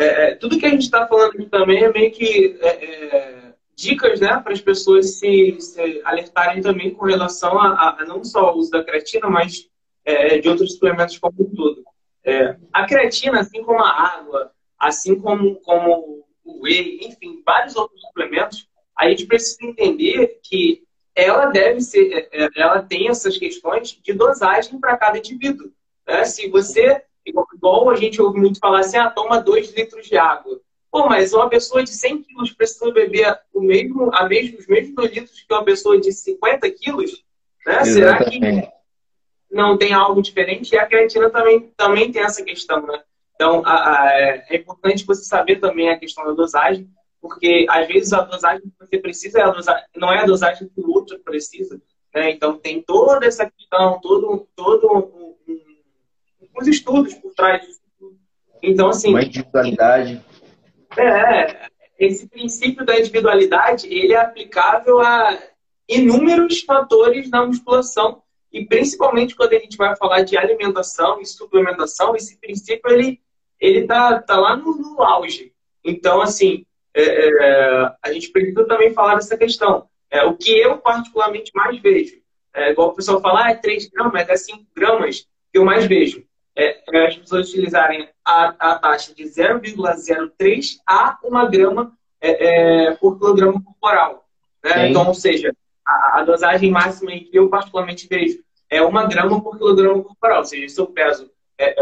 É, 0.00 0.30
é, 0.30 0.34
tudo 0.34 0.58
que 0.58 0.64
a 0.64 0.70
gente 0.70 0.84
está 0.84 1.06
falando 1.06 1.34
aqui 1.34 1.44
também 1.44 1.84
é 1.84 1.92
meio 1.92 2.10
que 2.10 2.58
é, 2.62 2.68
é, 2.68 3.52
dicas 3.76 4.18
né, 4.18 4.40
para 4.42 4.54
as 4.54 4.60
pessoas 4.60 5.18
se, 5.18 5.60
se, 5.60 6.00
alertarem 6.04 6.62
também 6.62 6.94
com 6.94 7.04
relação 7.04 7.58
a, 7.58 7.98
a, 8.00 8.04
não 8.06 8.24
só 8.24 8.54
o 8.54 8.58
uso 8.58 8.70
da 8.70 8.82
creatina, 8.82 9.28
mas 9.28 9.68
é, 10.02 10.38
de 10.38 10.48
outros 10.48 10.72
suplementos 10.72 11.18
como 11.18 11.34
um 11.38 11.54
todo. 11.54 11.84
a 12.72 12.86
creatina, 12.86 13.40
assim 13.40 13.62
como 13.62 13.78
a 13.78 13.90
água, 13.90 14.50
assim 14.78 15.20
como, 15.20 15.56
como 15.56 16.24
o 16.46 16.62
whey, 16.62 17.00
enfim, 17.02 17.42
vários 17.44 17.76
outros 17.76 18.00
suplementos, 18.00 18.66
a 18.96 19.06
gente 19.10 19.26
precisa 19.26 19.58
entender 19.62 20.40
que 20.42 20.82
ela 21.14 21.46
deve 21.46 21.82
ser, 21.82 22.30
ela 22.56 22.80
tem 22.82 23.08
essas 23.08 23.36
questões 23.36 23.98
de 24.02 24.14
dosagem 24.14 24.80
para 24.80 24.96
cada 24.96 25.18
indivíduo. 25.18 25.70
Né? 26.06 26.24
Se 26.24 26.48
você 26.48 27.02
Igual 27.54 27.90
a 27.90 27.96
gente 27.96 28.20
ouve 28.20 28.38
muito 28.38 28.58
falar 28.58 28.80
assim, 28.80 28.96
ah, 28.96 29.10
toma 29.10 29.40
2 29.40 29.74
litros 29.74 30.06
de 30.06 30.16
água. 30.16 30.60
Pô, 30.90 31.08
mas 31.08 31.32
uma 31.32 31.48
pessoa 31.48 31.84
de 31.84 31.90
100 31.90 32.22
quilos 32.22 32.52
precisa 32.52 32.90
beber 32.90 33.38
o 33.54 33.60
mesmo, 33.60 34.12
a 34.12 34.28
mesmo, 34.28 34.58
os 34.58 34.66
mesmos 34.66 34.94
2 34.94 35.12
litros 35.12 35.40
que 35.40 35.54
uma 35.54 35.64
pessoa 35.64 36.00
de 36.00 36.12
50 36.12 36.68
quilos? 36.72 37.24
Né? 37.64 37.84
Será 37.84 38.24
que 38.24 38.40
não 39.50 39.78
tem 39.78 39.92
algo 39.92 40.20
diferente? 40.20 40.74
E 40.74 40.78
a 40.78 40.86
creatina 40.86 41.30
também, 41.30 41.72
também 41.76 42.10
tem 42.10 42.22
essa 42.22 42.42
questão, 42.42 42.84
né? 42.86 43.02
Então, 43.34 43.62
a, 43.64 43.72
a, 43.72 44.16
é 44.48 44.56
importante 44.56 45.06
você 45.06 45.24
saber 45.24 45.56
também 45.56 45.88
a 45.88 45.98
questão 45.98 46.24
da 46.24 46.32
dosagem, 46.32 46.90
porque 47.20 47.66
às 47.68 47.86
vezes 47.86 48.12
a 48.12 48.22
dosagem 48.22 48.62
que 48.62 48.74
você 48.78 48.98
precisa 48.98 49.40
é 49.40 49.52
dosagem, 49.52 49.84
não 49.96 50.12
é 50.12 50.20
a 50.20 50.26
dosagem 50.26 50.68
que 50.68 50.80
o 50.80 50.90
outro 50.90 51.18
precisa. 51.20 51.80
Né? 52.14 52.32
Então, 52.32 52.58
tem 52.58 52.82
toda 52.82 53.24
essa 53.24 53.48
questão, 53.48 54.00
todo, 54.00 54.48
todo 54.56 55.19
os 56.56 56.66
estudos 56.66 57.14
por 57.14 57.32
trás 57.34 57.62
disso. 57.62 57.80
Então, 58.62 58.88
assim. 58.88 59.10
Uma 59.10 59.22
individualidade. 59.22 60.22
É, 60.96 61.68
esse 61.98 62.28
princípio 62.28 62.84
da 62.84 62.98
individualidade 62.98 63.86
ele 63.86 64.12
é 64.12 64.20
aplicável 64.20 65.00
a 65.00 65.38
inúmeros 65.88 66.62
fatores 66.62 67.30
na 67.30 67.44
musculação 67.46 68.22
e 68.52 68.64
principalmente 68.64 69.36
quando 69.36 69.52
a 69.52 69.58
gente 69.58 69.76
vai 69.76 69.94
falar 69.96 70.22
de 70.22 70.36
alimentação 70.36 71.20
e 71.20 71.26
suplementação, 71.26 72.16
esse 72.16 72.38
princípio 72.38 72.90
ele 72.90 73.20
ele 73.60 73.86
tá, 73.86 74.20
tá 74.22 74.40
lá 74.40 74.56
no, 74.56 74.74
no 74.74 75.02
auge. 75.02 75.52
Então, 75.84 76.22
assim, 76.22 76.64
é, 76.94 77.02
é, 77.02 77.92
a 78.02 78.10
gente 78.10 78.30
precisa 78.30 78.64
também 78.66 78.94
falar 78.94 79.16
dessa 79.16 79.36
questão. 79.36 79.86
É, 80.10 80.24
o 80.24 80.34
que 80.34 80.50
eu 80.50 80.78
particularmente 80.78 81.52
mais 81.54 81.78
vejo, 81.78 82.16
é, 82.54 82.70
igual 82.70 82.88
o 82.88 82.94
pessoal 82.94 83.20
fala, 83.20 83.44
ah, 83.44 83.50
é 83.50 83.54
3 83.54 83.90
gramas, 83.90 84.26
é 84.26 84.36
5 84.36 84.64
gramas, 84.74 85.28
que 85.52 85.58
eu 85.58 85.64
mais 85.64 85.84
vejo 85.84 86.24
é, 86.60 86.78
é, 86.92 87.06
as 87.06 87.16
pessoas 87.16 87.48
utilizarem 87.48 88.06
a, 88.22 88.54
a 88.58 88.78
taxa 88.78 89.14
de 89.14 89.24
0,03 89.24 90.76
a 90.86 91.18
1 91.24 91.50
grama 91.50 91.92
é, 92.20 92.88
é, 92.88 92.90
por 92.96 93.18
quilograma 93.18 93.62
corporal. 93.62 94.26
Né? 94.62 94.90
Então, 94.90 95.06
ou 95.06 95.14
seja, 95.14 95.54
a, 95.86 96.20
a, 96.20 96.24
dosagem 96.24 96.70
máxima 96.70 97.12
que 97.12 97.30
eu 97.32 97.48
particularmente 97.48 98.06
vejo 98.06 98.40
é 98.68 98.82
1 98.82 99.08
grama 99.08 99.42
por 99.42 99.56
quilograma 99.56 100.02
corporal. 100.02 100.40
Ou 100.40 100.44
seja, 100.44 100.68
se 100.68 100.78
eu 100.78 100.86
peso 100.86 101.30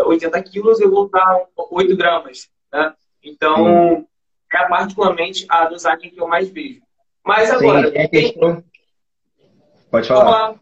80 0.07 0.39
é, 0.39 0.43
quilos, 0.43 0.81
eu 0.81 0.91
vou 0.91 1.09
dar 1.09 1.45
8 1.57 1.97
gramas. 1.97 2.49
Né? 2.73 2.95
Então, 3.23 4.07
é 4.53 4.69
particularmente 4.69 5.45
a 5.49 5.65
dosagem 5.65 6.11
que 6.11 6.21
eu 6.21 6.29
mais 6.29 6.49
vejo. 6.49 6.81
Mas 7.25 7.51
agora. 7.51 7.91
Sim. 7.91 8.09
Questão... 8.09 8.65
Pode 9.91 10.07
falar. 10.07 10.55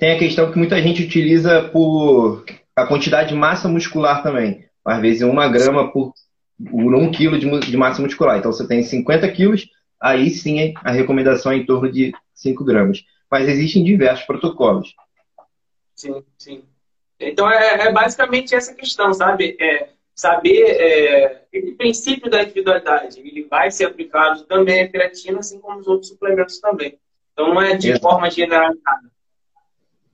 Tem 0.00 0.16
a 0.16 0.18
questão 0.18 0.50
que 0.50 0.58
muita 0.58 0.82
gente 0.82 1.04
utiliza 1.04 1.68
por 1.68 2.44
a 2.76 2.86
quantidade 2.86 3.30
de 3.30 3.34
massa 3.34 3.68
muscular 3.68 4.22
também. 4.22 4.68
Às 4.84 5.00
vezes 5.00 5.22
uma 5.22 5.48
grama 5.48 5.90
por, 5.90 6.12
por 6.70 6.94
um 6.94 7.10
quilo 7.10 7.38
de, 7.38 7.48
de 7.60 7.76
massa 7.76 8.02
muscular. 8.02 8.38
Então 8.38 8.52
você 8.52 8.66
tem 8.66 8.82
50 8.82 9.30
quilos, 9.32 9.68
aí 10.00 10.30
sim 10.30 10.74
a 10.76 10.90
recomendação 10.90 11.52
é 11.52 11.56
em 11.56 11.66
torno 11.66 11.90
de 11.90 12.12
5 12.34 12.64
gramas. 12.64 13.04
Mas 13.30 13.48
existem 13.48 13.82
diversos 13.82 14.26
protocolos. 14.26 14.94
Sim, 15.94 16.22
sim. 16.36 16.64
Então 17.18 17.50
é, 17.50 17.86
é 17.86 17.92
basicamente 17.92 18.54
essa 18.54 18.74
questão, 18.74 19.12
sabe? 19.14 19.56
É 19.60 19.88
saber 20.14 20.62
é, 20.62 21.42
esse 21.52 21.72
princípio 21.72 22.30
da 22.30 22.42
individualidade. 22.42 23.20
Ele 23.20 23.44
vai 23.44 23.70
ser 23.70 23.86
aplicado 23.86 24.44
também 24.44 24.82
à 24.82 24.88
creatina, 24.88 25.38
assim 25.40 25.60
como 25.60 25.80
os 25.80 25.86
outros 25.86 26.08
suplementos 26.08 26.60
também. 26.60 26.98
Então 27.32 27.52
não 27.52 27.60
é 27.60 27.76
de 27.76 27.90
Exato. 27.90 28.02
forma 28.02 28.30
generalizada. 28.30 29.13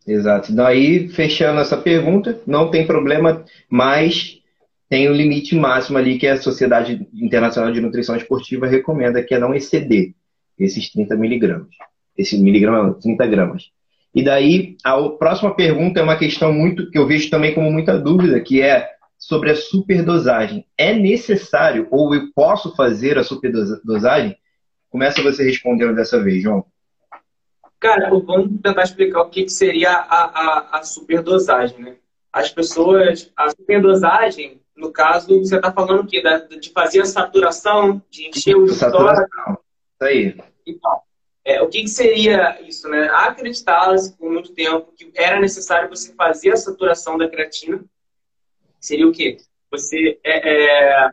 Exato. 0.07 0.52
Daí, 0.52 1.09
fechando 1.09 1.61
essa 1.61 1.76
pergunta, 1.76 2.40
não 2.47 2.71
tem 2.71 2.87
problema, 2.87 3.45
mas 3.69 4.40
tem 4.88 5.09
um 5.09 5.14
limite 5.14 5.54
máximo 5.54 5.99
ali 5.99 6.19
que 6.19 6.26
a 6.26 6.40
Sociedade 6.40 7.07
Internacional 7.14 7.73
de 7.73 7.80
Nutrição 7.80 8.16
Esportiva 8.16 8.66
recomenda, 8.66 9.23
que 9.23 9.35
é 9.35 9.38
não 9.38 9.54
exceder 9.54 10.14
esses 10.59 10.90
30 10.90 11.16
miligramas. 11.16 11.69
Esse 12.16 12.38
miligrama, 12.38 12.95
30 12.95 13.26
gramas. 13.26 13.71
E 14.14 14.23
daí, 14.23 14.76
a 14.83 15.00
próxima 15.11 15.54
pergunta 15.54 16.00
é 16.00 16.02
uma 16.02 16.16
questão 16.16 16.52
muito 16.52 16.90
que 16.90 16.99
eu 16.99 17.07
vejo 17.07 17.30
também 17.30 17.54
como 17.54 17.71
muita 17.71 17.99
dúvida, 17.99 18.40
que 18.40 18.61
é 18.61 18.88
sobre 19.16 19.50
a 19.50 19.54
superdosagem. 19.57 20.66
É 20.76 20.92
necessário 20.92 21.87
ou 21.90 22.14
eu 22.14 22.33
posso 22.35 22.75
fazer 22.75 23.16
a 23.19 23.23
superdosagem? 23.23 24.37
Começa 24.90 25.23
você 25.23 25.45
respondendo 25.45 25.95
dessa 25.95 26.21
vez, 26.21 26.42
João. 26.42 26.64
Cara, 27.80 28.10
vamos 28.10 28.60
tentar 28.62 28.82
explicar 28.82 29.22
o 29.22 29.30
que, 29.30 29.44
que 29.44 29.50
seria 29.50 29.90
a, 29.90 30.25
a, 30.25 30.78
a 30.78 30.82
superdosagem, 30.82 31.78
né? 31.78 31.96
As 32.30 32.50
pessoas, 32.50 33.32
a 33.34 33.49
superdosagem, 33.49 34.60
no 34.76 34.92
caso, 34.92 35.38
você 35.40 35.56
está 35.56 35.72
falando 35.72 36.02
o 36.02 36.06
quê? 36.06 36.22
De 36.60 36.70
fazer 36.70 37.00
a 37.00 37.06
saturação, 37.06 38.02
de 38.10 38.28
encher 38.28 38.54
o 38.54 38.66
estoque. 38.66 39.22
Isso 39.22 40.02
aí. 40.02 40.37
Então, 40.66 41.00
é, 41.42 41.62
o 41.62 41.68
que, 41.68 41.82
que 41.82 41.88
seria 41.88 42.60
isso, 42.62 42.87
né? 42.87 43.08
Acreditava-se 43.12 44.12
por 44.12 44.30
muito 44.30 44.52
tempo 44.52 44.92
que 44.92 45.10
era 45.14 45.40
necessário 45.40 45.88
você 45.88 46.12
fazer 46.14 46.52
a 46.52 46.56
saturação 46.56 47.16
da 47.16 47.28
creatina. 47.28 47.82
Seria 48.78 49.08
o 49.08 49.12
quê? 49.12 49.38
Você 49.70 50.20
é, 50.22 51.06
é, 51.06 51.10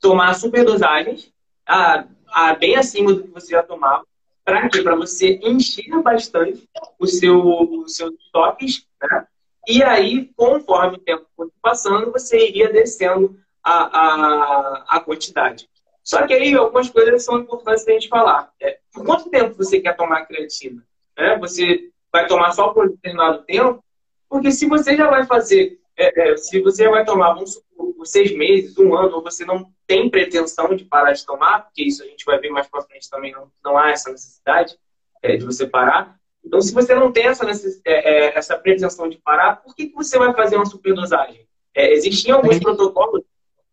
tomar 0.00 0.34
superdosagens, 0.34 1.30
a, 1.66 2.06
a, 2.28 2.54
bem 2.54 2.76
acima 2.76 3.12
do 3.12 3.24
que 3.24 3.30
você 3.30 3.52
já 3.52 3.62
tomava, 3.62 4.04
para 4.48 4.66
quê? 4.70 4.80
Para 4.80 4.96
você 4.96 5.38
encher 5.42 5.90
bastante 6.02 6.66
os 6.98 7.18
seu, 7.18 7.38
os 7.38 7.94
seus 7.94 8.14
estoques, 8.14 8.86
né? 9.02 9.26
E 9.68 9.82
aí, 9.82 10.30
conforme 10.34 10.96
o 10.96 11.00
tempo 11.00 11.26
for 11.36 11.52
passando, 11.60 12.10
você 12.10 12.48
iria 12.48 12.72
descendo 12.72 13.38
a, 13.62 13.74
a, 13.74 14.84
a 14.96 15.00
quantidade. 15.00 15.68
Só 16.02 16.26
que 16.26 16.32
aí 16.32 16.54
algumas 16.54 16.88
coisas 16.88 17.22
são 17.22 17.40
importantes 17.40 17.86
a 17.86 17.92
gente 17.92 18.08
falar. 18.08 18.50
É, 18.58 18.78
por 18.90 19.04
quanto 19.04 19.28
tempo 19.28 19.54
você 19.54 19.80
quer 19.80 19.94
tomar 19.94 20.24
creatina? 20.24 20.82
É, 21.14 21.38
você 21.38 21.90
vai 22.10 22.26
tomar 22.26 22.52
só 22.52 22.70
por 22.70 22.86
um 22.86 22.88
determinado 22.88 23.42
tempo? 23.42 23.84
Porque 24.30 24.50
se 24.50 24.66
você 24.66 24.96
já 24.96 25.10
vai 25.10 25.26
fazer, 25.26 25.78
é, 25.94 26.30
é 26.30 26.36
se 26.38 26.62
você 26.62 26.84
já 26.84 26.90
vai 26.90 27.04
tomar, 27.04 27.34
vamos 27.34 27.60
por 27.98 28.06
seis 28.06 28.30
meses, 28.30 28.78
um 28.78 28.94
ano, 28.94 29.16
ou 29.16 29.22
você 29.22 29.44
não 29.44 29.68
tem 29.84 30.08
pretensão 30.08 30.72
de 30.76 30.84
parar 30.84 31.12
de 31.12 31.26
tomar, 31.26 31.62
porque 31.62 31.82
isso 31.82 32.00
a 32.00 32.06
gente 32.06 32.24
vai 32.24 32.38
ver 32.38 32.48
mais 32.48 32.68
para 32.68 32.82
frente 32.82 33.10
também, 33.10 33.32
não, 33.32 33.50
não 33.62 33.76
há 33.76 33.90
essa 33.90 34.08
necessidade 34.08 34.78
é, 35.20 35.36
de 35.36 35.44
você 35.44 35.66
parar. 35.66 36.16
Então, 36.44 36.60
se 36.60 36.72
você 36.72 36.94
não 36.94 37.10
tem 37.10 37.26
essa, 37.26 37.44
é, 37.84 37.92
é, 37.92 38.38
essa 38.38 38.56
pretensão 38.56 39.08
de 39.08 39.18
parar, 39.18 39.56
por 39.56 39.74
que, 39.74 39.88
que 39.88 39.94
você 39.96 40.16
vai 40.16 40.32
fazer 40.32 40.54
uma 40.54 40.64
superdosagem? 40.64 41.44
É, 41.74 41.92
existiam 41.92 42.36
alguns 42.36 42.60
protocolos 42.60 43.24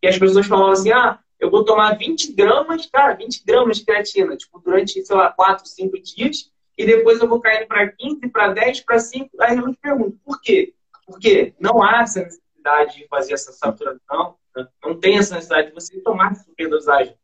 que 0.02 0.08
as 0.08 0.18
pessoas 0.18 0.46
falavam 0.46 0.72
assim, 0.72 0.90
ah, 0.90 1.20
eu 1.38 1.48
vou 1.48 1.64
tomar 1.64 1.96
20 1.96 2.32
gramas, 2.32 2.84
cara, 2.86 3.14
20 3.14 3.44
gramas 3.46 3.78
de 3.78 3.84
creatina, 3.84 4.36
tipo, 4.36 4.58
durante, 4.58 5.06
sei 5.06 5.16
lá, 5.16 5.30
4, 5.30 5.68
5 5.68 6.02
dias, 6.02 6.50
e 6.76 6.84
depois 6.84 7.20
eu 7.20 7.28
vou 7.28 7.40
caindo 7.40 7.68
para 7.68 7.86
15, 7.92 8.28
para 8.28 8.48
10, 8.48 8.80
para 8.80 8.98
5. 8.98 9.30
Aí 9.40 9.56
eu 9.56 9.70
te 9.70 9.78
pergunto, 9.80 10.18
por 10.24 10.40
quê? 10.40 10.74
Porque 11.06 11.54
não 11.60 11.80
há 11.80 12.02
essa 12.02 12.22
necessidade 12.22 12.45
de 12.86 13.06
fazer 13.08 13.34
essa 13.34 13.52
saturação, 13.52 14.34
não 14.84 14.98
tem 14.98 15.18
essa 15.18 15.34
necessidade 15.34 15.68
de 15.68 15.74
você 15.74 16.00
tomar 16.00 16.34
superdosagem. 16.34 17.14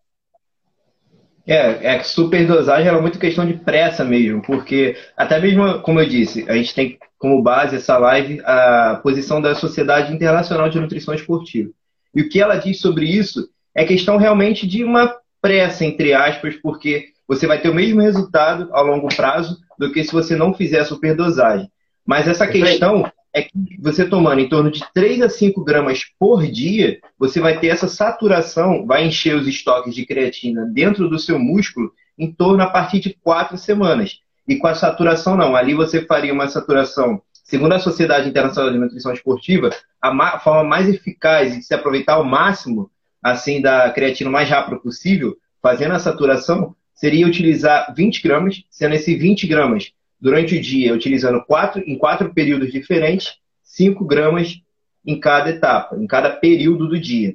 É, 1.47 1.95
é 1.95 1.99
que 1.99 2.07
superdosagem 2.07 2.87
era 2.87 3.01
muito 3.01 3.19
questão 3.19 3.45
de 3.45 3.55
pressa 3.55 4.05
mesmo, 4.05 4.43
porque 4.43 4.97
até 5.17 5.41
mesmo, 5.41 5.81
como 5.81 5.99
eu 6.01 6.09
disse, 6.09 6.49
a 6.49 6.55
gente 6.55 6.75
tem 6.75 6.99
como 7.19 7.43
base 7.43 7.77
essa 7.77 7.99
live 7.99 8.41
a 8.45 9.01
posição 9.03 9.41
da 9.41 9.55
Sociedade 9.55 10.13
Internacional 10.15 10.69
de 10.69 10.79
Nutrição 10.79 11.15
Esportiva. 11.15 11.71
E 12.15 12.23
o 12.23 12.29
que 12.29 12.41
ela 12.41 12.57
diz 12.57 12.81
sobre 12.81 13.07
isso 13.07 13.49
é 13.75 13.85
questão 13.85 14.19
realmente 14.19 14.67
de 14.67 14.85
uma 14.85 15.17
pressa, 15.41 15.85
entre 15.85 16.13
aspas, 16.13 16.55
porque 16.57 17.07
você 17.27 17.47
vai 17.47 17.61
ter 17.61 17.71
o 17.71 17.75
mesmo 17.75 18.01
resultado 18.01 18.69
a 18.73 18.81
longo 18.81 19.09
prazo 19.09 19.59
do 19.79 19.91
que 19.91 20.05
se 20.05 20.13
você 20.13 20.37
não 20.37 20.55
fizer 20.55 20.81
a 20.81 20.85
superdosagem. 20.85 21.69
Mas 22.07 22.29
essa 22.29 22.47
questão 22.47 23.11
é 23.35 23.43
que 23.43 23.51
você 23.81 24.05
tomando 24.05 24.41
em 24.41 24.49
torno 24.49 24.71
de 24.71 24.85
3 24.93 25.23
a 25.23 25.29
5 25.29 25.65
gramas 25.65 26.05
por 26.19 26.47
dia, 26.47 27.01
você 27.19 27.41
vai 27.41 27.59
ter 27.59 27.69
essa 27.69 27.89
saturação, 27.89 28.87
vai 28.87 29.07
encher 29.07 29.35
os 29.35 29.47
estoques 29.47 29.95
de 29.95 30.05
creatina 30.05 30.67
dentro 30.67 31.09
do 31.09 31.19
seu 31.19 31.39
músculo 31.39 31.93
em 32.19 32.31
torno 32.31 32.63
a 32.63 32.69
partir 32.69 33.01
de 33.01 33.17
4 33.23 33.57
semanas. 33.57 34.21
E 34.47 34.57
com 34.57 34.67
a 34.67 34.75
saturação, 34.75 35.37
não. 35.37 35.57
Ali 35.57 35.73
você 35.73 36.05
faria 36.05 36.33
uma 36.33 36.49
saturação, 36.49 37.23
segundo 37.45 37.73
a 37.73 37.79
Sociedade 37.79 38.29
Internacional 38.29 38.71
de 38.71 38.79
Nutrição 38.79 39.13
Esportiva, 39.13 39.71
a 40.01 40.39
forma 40.39 40.65
mais 40.65 40.89
eficaz 40.89 41.55
de 41.55 41.63
se 41.63 41.73
aproveitar 41.73 42.15
ao 42.15 42.25
máximo 42.25 42.91
assim 43.23 43.63
da 43.63 43.89
creatina 43.91 44.29
o 44.29 44.33
mais 44.33 44.49
rápido 44.49 44.81
possível, 44.81 45.37
fazendo 45.63 45.95
a 45.95 45.99
saturação, 45.99 46.75
seria 46.93 47.27
utilizar 47.27 47.95
20 47.95 48.21
gramas, 48.21 48.65
sendo 48.69 48.97
esse 48.97 49.15
20 49.15 49.47
gramas 49.47 49.93
durante 50.23 50.57
o 50.57 50.61
dia, 50.61 50.95
utilizando 50.95 51.45
quatro, 51.45 51.83
em 51.85 51.99
quatro 51.99 52.33
períodos 52.33 52.71
diferentes, 52.71 53.35
5 53.65 54.05
gramas 54.05 54.61
em 55.05 55.19
cada 55.19 55.51
etapa, 55.51 55.97
em 55.97 56.07
cada 56.07 56.31
período 56.31 56.87
do 56.87 57.01
dia. 57.01 57.35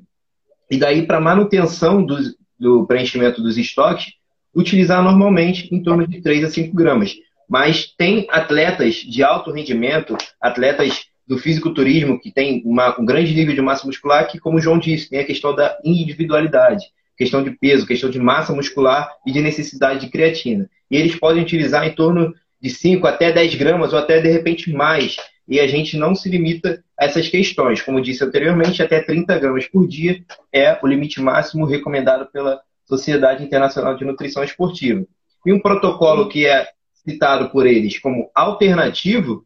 E 0.72 0.77
daí, 0.77 1.06
para 1.06 1.20
manutenção 1.20 2.01
do, 2.01 2.17
do 2.58 2.88
preenchimento 2.88 3.41
dos 3.44 3.58
estoques, 3.58 4.13
utilizar 4.56 5.03
normalmente 5.03 5.67
em 5.75 5.84
torno 5.84 6.08
de 6.08 6.22
3 6.22 6.46
a 6.46 6.50
5 6.50 6.74
gramas. 6.74 7.13
Mas 7.50 7.94
tem 7.98 8.25
atletas 8.29 8.96
de 8.96 9.22
alto 9.22 9.51
rendimento, 9.51 10.17
atletas 10.39 11.08
do 11.27 11.38
fisiculturismo 11.38 12.17
que 12.17 12.32
tem 12.32 12.62
uma, 12.65 12.98
um 13.00 13.06
grande 13.06 13.34
nível 13.34 13.53
de 13.53 13.62
massa 13.62 13.86
muscular, 13.86 14.29
que, 14.29 14.39
como 14.39 14.58
o 14.58 14.62
João 14.62 14.79
disse, 14.79 15.10
tem 15.10 15.20
a 15.20 15.25
questão 15.25 15.53
da 15.53 15.77
individualidade, 15.84 16.86
questão 17.17 17.44
de 17.44 17.51
peso, 17.51 17.86
questão 17.86 18.10
de 18.10 18.20
massa 18.20 18.53
muscular 18.53 19.10
e 19.25 19.32
de 19.34 19.41
necessidade 19.41 20.00
de 20.00 20.10
creatina. 20.10 20.70
E 20.89 20.96
eles 20.96 21.15
podem 21.15 21.44
utilizar 21.44 21.86
em 21.86 21.94
torno 21.94 22.34
de 22.67 22.74
5 22.74 23.07
até 23.07 23.31
10 23.31 23.55
gramas 23.55 23.93
ou 23.93 24.00
até 24.00 24.19
de 24.19 24.29
repente 24.29 24.71
mais. 24.71 25.15
E 25.47 25.59
a 25.59 25.67
gente 25.67 25.95
não 25.95 26.13
se 26.13 26.29
limita 26.29 26.83
a 27.00 27.05
essas 27.05 27.29
questões. 27.29 27.81
Como 27.81 28.01
disse 28.01 28.24
anteriormente, 28.24 28.83
até 28.83 29.01
30 29.01 29.39
gramas 29.39 29.65
por 29.65 29.88
dia 29.88 30.21
é 30.51 30.77
o 30.83 30.88
limite 30.88 31.21
máximo 31.21 31.65
recomendado 31.65 32.29
pela 32.31 32.59
Sociedade 32.86 33.43
Internacional 33.43 33.95
de 33.95 34.03
Nutrição 34.03 34.43
Esportiva. 34.43 35.05
E 35.45 35.53
um 35.53 35.62
protocolo 35.62 36.27
que 36.27 36.45
é 36.45 36.67
citado 36.93 37.50
por 37.50 37.65
eles 37.65 37.97
como 38.00 38.29
alternativo 38.36 39.45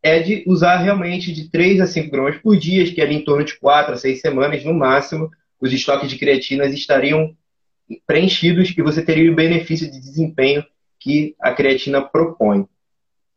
é 0.00 0.20
de 0.20 0.44
usar 0.46 0.76
realmente 0.76 1.32
de 1.32 1.50
3 1.50 1.80
a 1.80 1.86
5 1.86 2.10
gramas 2.10 2.36
por 2.36 2.56
dia, 2.56 2.92
que 2.92 3.00
é 3.00 3.04
ali 3.04 3.16
em 3.16 3.24
torno 3.24 3.44
de 3.44 3.58
4 3.58 3.94
a 3.94 3.96
6 3.96 4.20
semanas 4.20 4.64
no 4.64 4.74
máximo, 4.74 5.28
os 5.60 5.72
estoques 5.72 6.10
de 6.10 6.18
creatinas 6.18 6.72
estariam 6.72 7.34
preenchidos 8.06 8.72
e 8.76 8.82
você 8.82 9.02
teria 9.02 9.30
o 9.30 9.34
benefício 9.34 9.90
de 9.90 10.00
desempenho 10.00 10.64
que 11.02 11.34
a 11.40 11.52
creatina 11.52 12.00
propõe. 12.00 12.66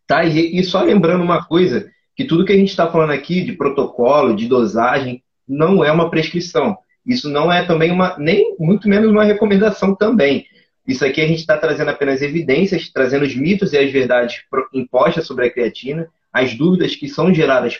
Tá? 0.05 0.23
E, 0.23 0.59
e 0.59 0.63
só 0.63 0.83
lembrando 0.83 1.23
uma 1.23 1.43
coisa, 1.43 1.89
que 2.15 2.23
tudo 2.23 2.45
que 2.45 2.53
a 2.53 2.57
gente 2.57 2.69
está 2.69 2.89
falando 2.89 3.11
aqui 3.11 3.41
de 3.41 3.53
protocolo, 3.53 4.35
de 4.35 4.47
dosagem, 4.47 5.23
não 5.47 5.83
é 5.83 5.91
uma 5.91 6.09
prescrição. 6.09 6.77
Isso 7.05 7.29
não 7.29 7.51
é 7.51 7.65
também 7.65 7.91
uma, 7.91 8.17
nem 8.17 8.55
muito 8.59 8.87
menos 8.87 9.11
uma 9.11 9.23
recomendação 9.23 9.95
também. 9.95 10.45
Isso 10.87 11.03
aqui 11.03 11.19
a 11.19 11.27
gente 11.27 11.39
está 11.39 11.57
trazendo 11.57 11.89
apenas 11.89 12.21
evidências, 12.21 12.89
trazendo 12.89 13.25
os 13.25 13.35
mitos 13.35 13.73
e 13.73 13.77
as 13.77 13.91
verdades 13.91 14.43
impostas 14.73 15.25
sobre 15.25 15.47
a 15.47 15.51
creatina, 15.51 16.07
as 16.31 16.55
dúvidas 16.55 16.95
que 16.95 17.07
são 17.07 17.33
geradas, 17.33 17.79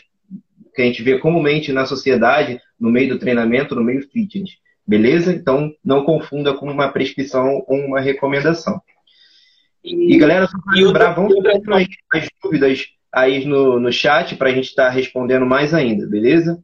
que 0.74 0.82
a 0.82 0.84
gente 0.84 1.02
vê 1.02 1.18
comumente 1.18 1.72
na 1.72 1.86
sociedade, 1.86 2.60
no 2.78 2.90
meio 2.90 3.10
do 3.10 3.18
treinamento, 3.18 3.74
no 3.74 3.84
meio 3.84 4.02
fitness. 4.10 4.50
Beleza? 4.86 5.32
Então, 5.32 5.72
não 5.84 6.04
confunda 6.04 6.54
com 6.54 6.70
uma 6.70 6.88
prescrição 6.88 7.64
ou 7.66 7.78
uma 7.78 8.00
recomendação. 8.00 8.80
E, 9.86 10.14
e 10.14 10.18
galera, 10.18 10.48
só 10.48 10.58
para 10.58 10.74
lembrar, 10.74 11.12
vamos 11.14 11.32
ter 11.32 11.62
as 12.12 12.28
dúvidas 12.42 12.86
aí 13.12 13.44
no, 13.46 13.78
no 13.78 13.92
chat 13.92 14.34
para 14.34 14.48
a 14.50 14.52
gente 14.52 14.70
estar 14.70 14.86
tá 14.86 14.90
respondendo 14.90 15.46
mais 15.46 15.72
ainda, 15.72 16.04
beleza? 16.08 16.60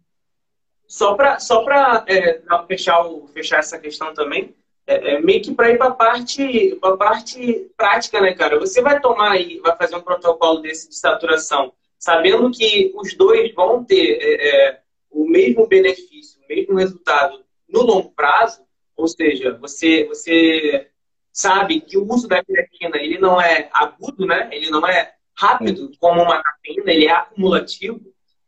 Só 0.88 1.14
para 1.14 1.38
só 1.38 1.64
é, 2.08 2.42
fechar, 2.66 3.00
fechar 3.32 3.60
essa 3.60 3.78
questão 3.78 4.12
também, 4.12 4.52
é, 4.86 5.14
é 5.14 5.20
meio 5.20 5.40
que 5.40 5.54
para 5.54 5.70
ir 5.70 5.78
para 5.78 5.88
a 5.88 5.94
parte, 5.94 6.76
parte 6.82 7.70
prática, 7.76 8.20
né, 8.20 8.34
cara? 8.34 8.58
Você 8.58 8.82
vai 8.82 9.00
tomar 9.00 9.30
aí, 9.30 9.60
vai 9.60 9.76
fazer 9.76 9.94
um 9.94 10.02
protocolo 10.02 10.60
desse 10.60 10.88
de 10.88 10.96
saturação, 10.96 11.72
sabendo 11.96 12.50
que 12.50 12.92
os 12.96 13.14
dois 13.14 13.54
vão 13.54 13.84
ter 13.84 14.18
é, 14.20 14.48
é 14.48 14.80
o 15.12 15.28
mesmo 15.28 15.68
benefício, 15.68 16.40
o 16.42 16.48
mesmo 16.48 16.74
resultado 16.74 17.40
no 17.68 17.82
longo 17.82 18.10
prazo, 18.10 18.62
ou 18.96 19.06
seja, 19.06 19.56
você, 19.58 20.04
você 20.06 20.88
sabe 21.32 21.80
que 21.80 21.96
o 21.96 22.06
uso 22.06 22.28
da 22.28 22.44
creatina 22.44 22.96
ele 22.98 23.18
não 23.18 23.40
é 23.40 23.68
agudo, 23.72 24.26
né? 24.26 24.48
Ele 24.52 24.70
não 24.70 24.86
é 24.86 25.14
rápido 25.34 25.90
como 25.98 26.22
uma 26.22 26.42
cafeína, 26.42 26.92
ele 26.92 27.06
é 27.06 27.12
acumulativo. 27.12 28.00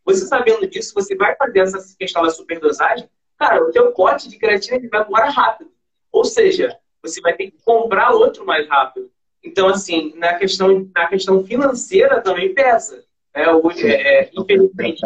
Você 0.04 0.26
sabendo 0.26 0.66
disso, 0.68 0.92
você 0.94 1.16
vai 1.16 1.34
fazer 1.34 1.60
essa 1.60 1.96
questão 1.98 2.22
da 2.22 2.30
superdosagem, 2.30 3.08
cara, 3.38 3.64
o 3.64 3.72
teu 3.72 3.90
pote 3.92 4.28
de 4.28 4.38
creatina 4.38 4.76
ele 4.76 4.88
vai 4.88 5.02
embora 5.02 5.30
rápido. 5.30 5.70
Ou 6.12 6.24
seja, 6.24 6.78
você 7.02 7.20
vai 7.20 7.34
ter 7.34 7.50
que 7.50 7.62
comprar 7.64 8.10
outro 8.10 8.44
mais 8.44 8.68
rápido. 8.68 9.10
Então, 9.42 9.68
assim, 9.68 10.14
na 10.16 10.34
questão, 10.34 10.90
na 10.94 11.06
questão 11.06 11.44
financeira 11.44 12.20
também 12.20 12.54
pesa. 12.54 13.04
Né? 13.34 13.50
Hoje, 13.50 13.86
é, 13.86 14.30
infelizmente, 14.32 15.00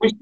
os, 0.00 0.12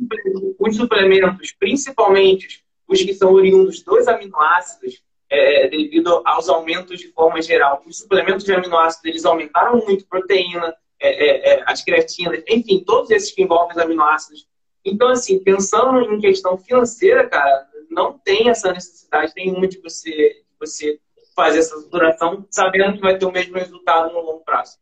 os 0.59 0.77
suplementos, 0.77 1.53
principalmente 1.53 2.65
os 2.89 3.03
que 3.03 3.15
são 3.15 3.33
oriundos 3.33 3.83
dos 3.83 4.09
aminoácidos, 4.09 5.03
é, 5.33 5.67
devido 5.67 6.21
aos 6.27 6.51
aumentos 6.51 7.01
de 7.01 7.09
forma 7.09 7.41
geral. 7.41 7.83
Os 7.87 7.99
suplementos 7.99 8.45
de 8.45 8.53
aminoácidos 8.53 9.05
eles 9.07 9.25
aumentaram 9.25 9.79
muito 9.79 10.07
proteína, 10.07 10.75
é, 11.01 11.09
é, 11.09 11.55
é, 11.55 11.65
as 11.67 11.83
creatinas, 11.83 12.43
enfim, 12.47 12.85
todos 12.85 13.11
esses 13.11 13.33
que 13.33 13.43
envolvem 13.43 13.75
os 13.75 13.83
aminoácidos. 13.83 14.47
Então, 14.85 15.09
assim, 15.09 15.39
pensando 15.39 16.01
em 16.01 16.21
questão 16.21 16.59
financeira, 16.59 17.27
cara, 17.27 17.67
não 17.91 18.19
tem 18.19 18.51
essa 18.51 18.73
necessidade 18.73 19.33
nenhuma 19.35 19.67
de 19.67 19.81
você, 19.81 20.11
de 20.11 20.45
você 20.61 21.01
fazer 21.35 21.61
essa 21.61 21.81
duração 21.89 22.47
sabendo 22.51 22.97
que 22.97 23.01
vai 23.01 23.17
ter 23.17 23.25
o 23.25 23.33
mesmo 23.33 23.57
resultado 23.57 24.13
no 24.13 24.21
longo 24.21 24.45
prazo. 24.45 24.77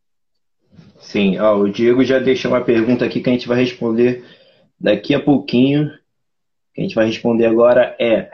Sim, 0.98 1.38
o 1.38 1.68
Diego 1.68 2.02
já 2.02 2.18
deixou 2.18 2.50
uma 2.50 2.64
pergunta 2.64 3.04
aqui 3.04 3.20
que 3.20 3.30
a 3.30 3.32
gente 3.32 3.46
vai 3.46 3.58
responder 3.58 4.24
daqui 4.80 5.14
a 5.14 5.20
pouquinho. 5.20 5.90
Que 6.74 6.80
a 6.80 6.84
gente 6.84 6.94
vai 6.94 7.06
responder 7.06 7.46
agora 7.46 7.96
é 8.00 8.30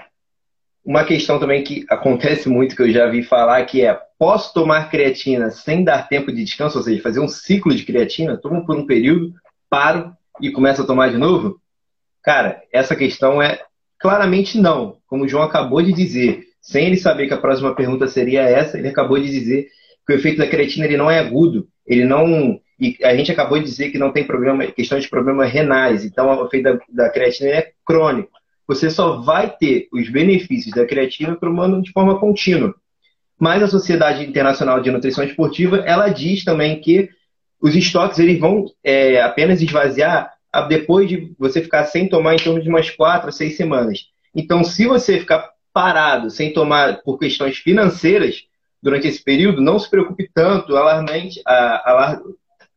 uma 0.86 1.04
questão 1.04 1.40
também 1.40 1.64
que 1.64 1.84
acontece 1.90 2.48
muito, 2.48 2.76
que 2.76 2.82
eu 2.82 2.92
já 2.92 3.08
vi 3.08 3.24
falar, 3.24 3.64
que 3.64 3.84
é: 3.84 3.98
posso 4.16 4.54
tomar 4.54 4.88
creatina 4.88 5.50
sem 5.50 5.82
dar 5.82 6.08
tempo 6.08 6.30
de 6.30 6.44
descanso? 6.44 6.78
Ou 6.78 6.84
seja, 6.84 7.02
fazer 7.02 7.18
um 7.18 7.26
ciclo 7.26 7.74
de 7.74 7.84
creatina? 7.84 8.36
Tomo 8.36 8.64
por 8.64 8.76
um 8.76 8.86
período, 8.86 9.34
paro 9.68 10.12
e 10.40 10.48
começo 10.52 10.82
a 10.82 10.86
tomar 10.86 11.10
de 11.10 11.18
novo? 11.18 11.60
Cara, 12.22 12.62
essa 12.72 12.94
questão 12.94 13.42
é 13.42 13.60
claramente 13.98 14.60
não. 14.60 14.98
Como 15.08 15.24
o 15.24 15.28
João 15.28 15.42
acabou 15.42 15.82
de 15.82 15.92
dizer, 15.92 16.44
sem 16.60 16.86
ele 16.86 16.96
saber 16.96 17.26
que 17.26 17.34
a 17.34 17.38
próxima 17.38 17.74
pergunta 17.74 18.06
seria 18.06 18.42
essa, 18.42 18.78
ele 18.78 18.88
acabou 18.88 19.18
de 19.18 19.28
dizer 19.28 19.66
que 20.06 20.12
o 20.12 20.16
efeito 20.16 20.38
da 20.38 20.46
creatina 20.46 20.86
ele 20.86 20.96
não 20.96 21.10
é 21.10 21.18
agudo, 21.18 21.66
ele 21.84 22.04
não. 22.04 22.60
E 22.78 22.96
a 23.02 23.16
gente 23.16 23.32
acabou 23.32 23.58
de 23.58 23.64
dizer 23.64 23.90
que 23.90 23.98
não 23.98 24.12
tem 24.12 24.24
problema, 24.24 24.64
questão 24.66 25.00
de 25.00 25.08
problemas 25.08 25.50
renais, 25.50 26.04
então 26.04 26.28
o 26.28 26.46
efeito 26.46 26.64
da, 26.64 26.78
da 27.06 27.10
creatina 27.10 27.50
é 27.50 27.72
crônico 27.84 28.30
você 28.66 28.90
só 28.90 29.20
vai 29.20 29.50
ter 29.50 29.88
os 29.92 30.08
benefícios 30.08 30.74
da 30.74 30.86
creatina 30.86 31.36
tomando 31.36 31.80
de 31.80 31.92
forma 31.92 32.18
contínua. 32.18 32.74
Mas 33.38 33.62
a 33.62 33.68
Sociedade 33.68 34.24
Internacional 34.24 34.80
de 34.80 34.90
Nutrição 34.90 35.22
Esportiva, 35.22 35.78
ela 35.78 36.08
diz 36.08 36.44
também 36.44 36.80
que 36.80 37.08
os 37.60 37.74
estoques 37.74 38.18
eles 38.18 38.38
vão 38.38 38.66
é, 38.82 39.20
apenas 39.20 39.60
esvaziar 39.60 40.32
depois 40.68 41.08
de 41.08 41.34
você 41.38 41.60
ficar 41.60 41.84
sem 41.84 42.08
tomar 42.08 42.34
em 42.34 42.38
torno 42.38 42.62
de 42.62 42.68
umas 42.68 42.88
quatro 42.90 43.28
a 43.28 43.32
seis 43.32 43.56
semanas. 43.56 44.06
Então, 44.34 44.64
se 44.64 44.86
você 44.86 45.20
ficar 45.20 45.50
parado, 45.72 46.30
sem 46.30 46.52
tomar 46.52 47.02
por 47.02 47.18
questões 47.18 47.58
financeiras 47.58 48.44
durante 48.82 49.06
esse 49.06 49.22
período, 49.22 49.60
não 49.60 49.78
se 49.78 49.90
preocupe 49.90 50.30
tanto, 50.32 50.76
alarmente, 50.76 51.42
alar, 51.44 52.20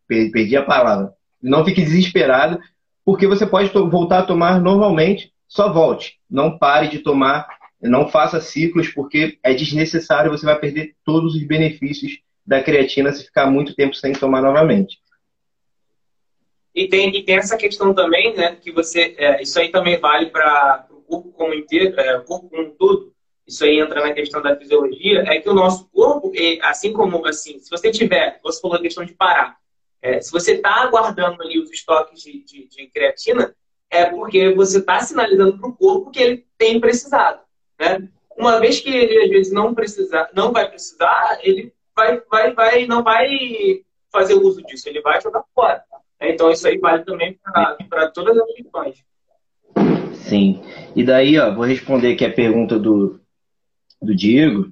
perdi 0.08 0.58
a 0.58 0.64
palavra. 0.64 1.14
Não 1.42 1.64
fique 1.64 1.82
desesperado, 1.82 2.60
porque 3.06 3.26
você 3.28 3.46
pode 3.46 3.70
voltar 3.70 4.20
a 4.20 4.26
tomar 4.26 4.60
normalmente 4.60 5.32
só 5.50 5.74
volte. 5.74 6.20
Não 6.30 6.58
pare 6.58 6.88
de 6.88 7.00
tomar, 7.00 7.48
não 7.82 8.08
faça 8.08 8.40
ciclos, 8.40 8.88
porque 8.90 9.40
é 9.44 9.54
desnecessário, 9.54 10.32
você 10.32 10.46
vai 10.46 10.58
perder 10.58 10.96
todos 11.04 11.36
os 11.36 11.44
benefícios 11.44 12.20
da 12.46 12.64
creatina 12.64 13.12
se 13.12 13.26
ficar 13.26 13.48
muito 13.48 13.76
tempo 13.76 13.96
sem 13.96 14.14
tomar 14.14 14.42
novamente. 14.42 15.00
E 16.74 16.88
tem, 16.88 17.14
e 17.16 17.24
tem 17.24 17.38
essa 17.38 17.58
questão 17.58 17.94
também, 17.94 18.36
né, 18.36 18.56
que 18.56 18.72
você, 18.72 19.16
é, 19.18 19.42
isso 19.42 19.60
aí 19.60 19.70
também 19.70 20.00
vale 20.00 20.28
para 20.28 20.88
o 20.92 21.02
corpo 21.02 21.32
como 21.32 21.54
inteiro, 21.54 22.00
é, 22.00 22.18
o 22.18 22.24
corpo 22.24 22.48
como 22.48 22.64
um 22.64 22.72
todo, 22.72 23.12
isso 23.46 23.66
aí 23.66 23.80
entra 23.80 24.02
na 24.02 24.14
questão 24.14 24.42
da 24.42 24.56
fisiologia, 24.56 25.24
é 25.28 25.42
que 25.42 25.50
o 25.50 25.54
nosso 25.54 25.90
corpo, 25.90 26.32
assim 26.62 26.94
como, 26.94 27.26
assim, 27.26 27.60
se 27.60 27.70
você 27.70 27.92
tiver, 27.92 28.40
você 28.44 28.62
falou 28.62 28.78
a 28.78 28.82
questão 28.82 29.04
de 29.04 29.14
parar, 29.14 29.58
é, 30.02 30.22
se 30.22 30.32
você 30.32 30.54
está 30.54 30.84
aguardando 30.84 31.42
ali 31.42 31.60
os 31.60 31.72
estoques 31.72 32.22
de, 32.22 32.44
de, 32.44 32.68
de 32.68 32.88
creatina, 32.88 33.54
é 33.90 34.06
porque 34.06 34.54
você 34.54 34.80
está 34.80 35.00
sinalizando 35.00 35.58
para 35.58 35.70
o 35.70 35.76
corpo 35.76 36.12
que 36.12 36.20
ele 36.20 36.46
tem 36.58 36.80
precisado. 36.80 37.40
Né? 37.80 38.08
Uma 38.38 38.60
vez 38.60 38.80
que 38.80 38.90
ele 38.90 39.24
às 39.24 39.30
vezes 39.30 39.54
não 39.54 39.74
precisar, 39.74 40.30
não 40.34 40.52
vai 40.52 40.70
precisar, 40.70 41.40
ele 41.42 41.74
vai, 41.96 42.22
vai, 42.30 42.54
vai, 42.54 42.86
não 42.86 43.04
vai 43.04 43.84
fazer 44.12 44.36
uso 44.36 44.64
disso, 44.64 44.88
ele 44.88 45.02
vai 45.02 45.20
jogar 45.22 45.44
fora. 45.54 45.84
Então, 46.22 46.52
isso 46.52 46.68
aí 46.68 46.78
vale 46.78 47.04
também 47.04 47.40
para 47.90 48.12
todas 48.12 48.38
as 48.38 48.54
questões. 48.54 49.04
Sim. 50.14 50.62
E 50.96 51.04
daí, 51.04 51.40
ó, 51.40 51.54
vou 51.54 51.64
responder 51.64 52.14
aqui 52.14 52.26
a 52.26 52.34
pergunta 52.34 52.78
do, 52.78 53.20
do 54.02 54.16
Diego. 54.16 54.70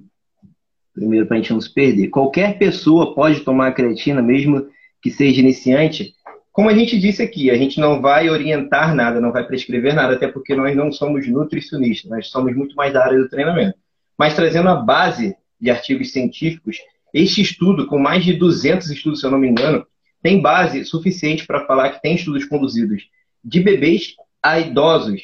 Primeiro, 0.92 1.26
para 1.26 1.36
a 1.36 1.40
gente 1.40 1.52
não 1.52 1.60
se 1.60 1.72
perder. 1.72 2.08
Qualquer 2.08 2.58
pessoa 2.58 3.14
pode 3.14 3.40
tomar 3.40 3.72
creatina, 3.72 4.20
mesmo 4.20 4.68
que 5.00 5.10
seja 5.10 5.40
iniciante? 5.40 6.14
Como 6.58 6.68
a 6.68 6.74
gente 6.74 6.98
disse 6.98 7.22
aqui, 7.22 7.52
a 7.52 7.54
gente 7.56 7.78
não 7.78 8.02
vai 8.02 8.28
orientar 8.28 8.92
nada, 8.92 9.20
não 9.20 9.30
vai 9.30 9.46
prescrever 9.46 9.94
nada, 9.94 10.14
até 10.14 10.26
porque 10.26 10.56
nós 10.56 10.74
não 10.74 10.90
somos 10.90 11.24
nutricionistas, 11.28 12.10
nós 12.10 12.26
somos 12.30 12.52
muito 12.52 12.74
mais 12.74 12.92
da 12.92 13.04
área 13.04 13.16
do 13.16 13.28
treinamento. 13.28 13.78
Mas 14.18 14.34
trazendo 14.34 14.68
a 14.68 14.74
base 14.74 15.36
de 15.60 15.70
artigos 15.70 16.10
científicos, 16.10 16.78
este 17.14 17.42
estudo, 17.42 17.86
com 17.86 17.96
mais 17.96 18.24
de 18.24 18.32
200 18.32 18.90
estudos, 18.90 19.20
se 19.20 19.26
eu 19.26 19.30
não 19.30 19.38
me 19.38 19.46
engano, 19.46 19.86
tem 20.20 20.42
base 20.42 20.84
suficiente 20.84 21.46
para 21.46 21.64
falar 21.64 21.90
que 21.90 22.02
tem 22.02 22.16
estudos 22.16 22.44
conduzidos 22.44 23.04
de 23.44 23.60
bebês 23.60 24.16
a 24.42 24.58
idosos 24.58 25.22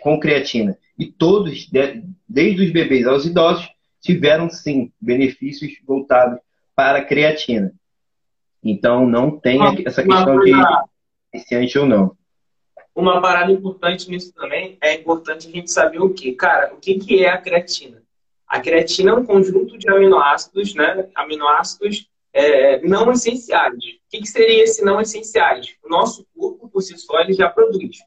com 0.00 0.18
creatina. 0.18 0.76
E 0.98 1.06
todos, 1.06 1.70
desde 2.28 2.64
os 2.64 2.72
bebês 2.72 3.06
aos 3.06 3.24
idosos, 3.24 3.68
tiveram 4.00 4.50
sim 4.50 4.90
benefícios 5.00 5.74
voltados 5.86 6.40
para 6.74 6.98
a 6.98 7.04
creatina. 7.04 7.72
Então 8.70 9.06
não 9.06 9.30
tem 9.30 9.60
essa 9.86 10.02
questão 10.02 10.40
de 10.40 10.52
iniciante 11.32 11.78
ou 11.78 11.86
não. 11.86 12.16
Uma 12.94 13.20
parada 13.20 13.52
importante 13.52 14.10
nisso 14.10 14.32
também 14.32 14.78
é 14.80 14.94
importante 14.94 15.48
a 15.48 15.50
gente 15.50 15.70
saber 15.70 16.00
o 16.00 16.12
que, 16.12 16.32
cara, 16.32 16.72
o 16.74 16.78
que, 16.78 16.98
que 16.98 17.24
é 17.24 17.28
a 17.28 17.38
creatina? 17.38 18.02
A 18.48 18.60
creatina 18.60 19.10
é 19.10 19.14
um 19.14 19.24
conjunto 19.24 19.76
de 19.76 19.88
aminoácidos, 19.90 20.74
né? 20.74 21.08
Aminoácidos 21.14 22.08
é, 22.32 22.80
não 22.80 23.12
essenciais. 23.12 23.74
O 23.74 24.10
que, 24.10 24.18
que 24.20 24.26
seria 24.26 24.64
esse 24.64 24.84
não 24.84 25.00
essenciais? 25.00 25.74
O 25.84 25.88
nosso 25.88 26.26
corpo, 26.36 26.68
por 26.68 26.80
si 26.80 26.96
só, 26.96 27.20
ele 27.20 27.34
já 27.34 27.50
produz. 27.50 27.98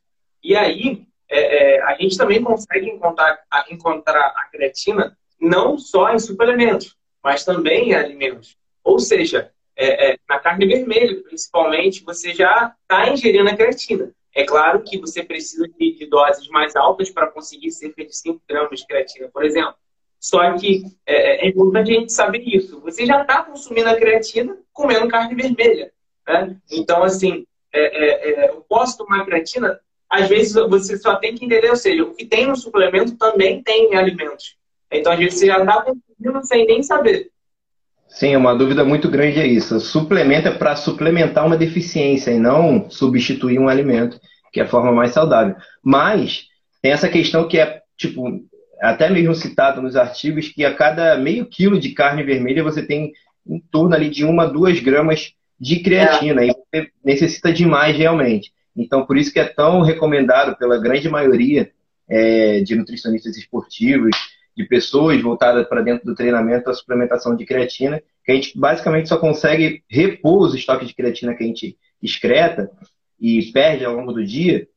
E 0.43 0.56
aí, 0.56 1.06
é, 1.30 1.76
é, 1.76 1.84
a 1.84 1.95
gente 1.95 2.17
também 2.17 2.41
consegue 2.41 2.89
encontrar, 2.89 3.38
encontrar 3.69 4.34
a 4.36 4.50
creatina 4.50 5.15
não 5.39 5.78
só 5.78 6.12
em 6.13 6.19
suplementos, 6.19 6.95
mas 7.24 7.45
também 7.45 7.89
em 7.89 7.93
alimentos. 7.93 8.58
Ou 8.84 8.98
seja, 8.98 9.52
é, 9.80 10.12
é, 10.12 10.20
na 10.28 10.38
carne 10.39 10.68
vermelha, 10.68 11.24
principalmente, 11.24 12.04
você 12.04 12.34
já 12.34 12.76
está 12.82 13.10
ingerindo 13.10 13.50
a 13.50 13.56
creatina. 13.56 14.12
É 14.36 14.44
claro 14.44 14.82
que 14.84 14.98
você 14.98 15.24
precisa 15.24 15.68
de, 15.70 15.96
de 15.96 16.06
doses 16.06 16.50
mais 16.50 16.76
altas 16.76 17.10
para 17.10 17.28
conseguir 17.28 17.72
cerca 17.72 18.06
de 18.06 18.15
5 18.15 18.42
gramas 18.48 18.82
de 18.82 18.86
creatina, 18.86 19.30
por 19.34 19.46
exemplo. 19.46 19.76
Só 20.20 20.52
que 20.58 20.84
é, 21.06 21.46
é, 21.46 21.46
é 21.46 21.48
importante 21.48 21.92
a 21.92 21.94
gente 21.94 22.12
saber 22.12 22.44
isso. 22.46 22.82
Você 22.82 23.06
já 23.06 23.22
está 23.22 23.42
consumindo 23.42 23.88
a 23.88 23.96
creatina 23.96 24.58
comendo 24.74 25.08
carne 25.08 25.34
vermelha. 25.34 25.94
Né? 26.28 26.58
Então, 26.70 27.02
assim, 27.02 27.46
é, 27.72 27.80
é, 27.80 28.46
é, 28.46 28.50
eu 28.50 28.65
posso 28.68 28.98
tomar 28.98 29.26
creatina? 29.26 29.80
Às 30.10 30.28
vezes 30.28 30.54
você 30.54 30.98
só 30.98 31.15
tem 31.15 31.36
que 31.36 31.46
entender, 31.46 31.70
ou 31.70 31.78
seja, 31.78 32.04
o 32.04 32.13
que 32.13 32.26
tem 32.26 32.48
no 32.48 32.56
suplemento 32.56 33.15
também 33.15 33.63
tem 33.63 33.94
em 33.94 33.96
alimentos. 33.96 34.58
Então, 34.92 35.13
às 35.13 35.20
vezes 35.20 35.39
você 35.39 35.46
já 35.46 35.60
está 35.60 35.84
consumindo 35.84 36.46
sem 36.46 36.65
nem 36.65 36.84
saber. 36.84 37.32
Sim, 38.10 38.36
uma 38.36 38.56
dúvida 38.56 38.84
muito 38.84 39.08
grande 39.10 39.39
é 39.39 39.45
isso. 39.45 39.80
Suplemento 39.80 40.48
é 40.48 40.52
para 40.52 40.76
suplementar 40.76 41.45
uma 41.45 41.56
deficiência 41.56 42.32
e 42.32 42.39
não 42.39 42.89
substituir 42.89 43.60
um 43.60 43.69
alimento, 43.69 44.19
que 44.52 44.60
é 44.60 44.63
a 44.63 44.67
forma 44.67 44.91
mais 44.91 45.12
saudável. 45.12 45.56
Mas 45.82 46.48
tem 46.82 46.91
essa 46.91 47.08
questão 47.08 47.48
que 47.48 47.60
é, 47.60 47.82
tipo, 47.95 48.43
até 48.82 49.10
mesmo 49.10 49.36
citado 49.36 49.82
nos 49.82 49.95
artigos, 49.95 50.50
que 50.50 50.65
a 50.65 50.74
cada 50.74 51.17
meio 51.17 51.45
quilo 51.45 51.80
de 51.80 51.89
carne 51.89 52.24
vermelha 52.24 52.63
você 52.63 52.82
tem 52.82 53.13
em 53.48 53.60
torno 53.72 53.93
ali 53.93 54.10
de 54.10 54.26
uma, 54.26 54.48
duas 54.48 54.80
gramas 54.80 55.34
de 55.60 55.80
creatina. 55.80 56.43
É. 56.43 56.48
E 56.48 56.52
você 56.52 56.88
necessita 57.06 57.54
de 57.54 57.65
mais 57.65 57.95
realmente. 57.95 58.52
Então, 58.76 59.06
por 59.06 59.17
isso 59.17 59.32
que 59.32 59.39
é 59.39 59.45
tão 59.45 59.82
recomendado 59.82 60.58
pela 60.58 60.80
grande 60.80 61.08
maioria 61.08 61.69
é, 62.10 62.62
de 62.62 62.76
nutricionistas 62.76 63.38
esportivos, 63.38 64.15
de 64.60 64.65
pessoas 64.65 65.22
voltadas 65.22 65.65
para 65.69 65.82
dentro 65.82 66.06
do 66.06 66.13
treinamento, 66.13 66.69
a 66.69 66.74
suplementação 66.74 67.34
de 67.34 67.45
creatina, 67.45 68.04
que 68.26 68.32
a 68.34 68.36
gente 68.36 68.60
basicamente 68.60 69.08
só 69.08 69.17
consegue 69.17 69.86
repor 69.89 70.41
os 70.41 70.54
estoques 70.54 70.86
de 70.86 70.93
creatina 70.93 71.34
que 71.34 71.45
a 71.45 71.48
gente 71.48 71.78
excreta 72.04 72.69
e 73.17 73.41
perde 73.54 73.86
ao 73.86 73.95
longo 73.95 74.12
do 74.12 74.22
dia, 74.22 74.67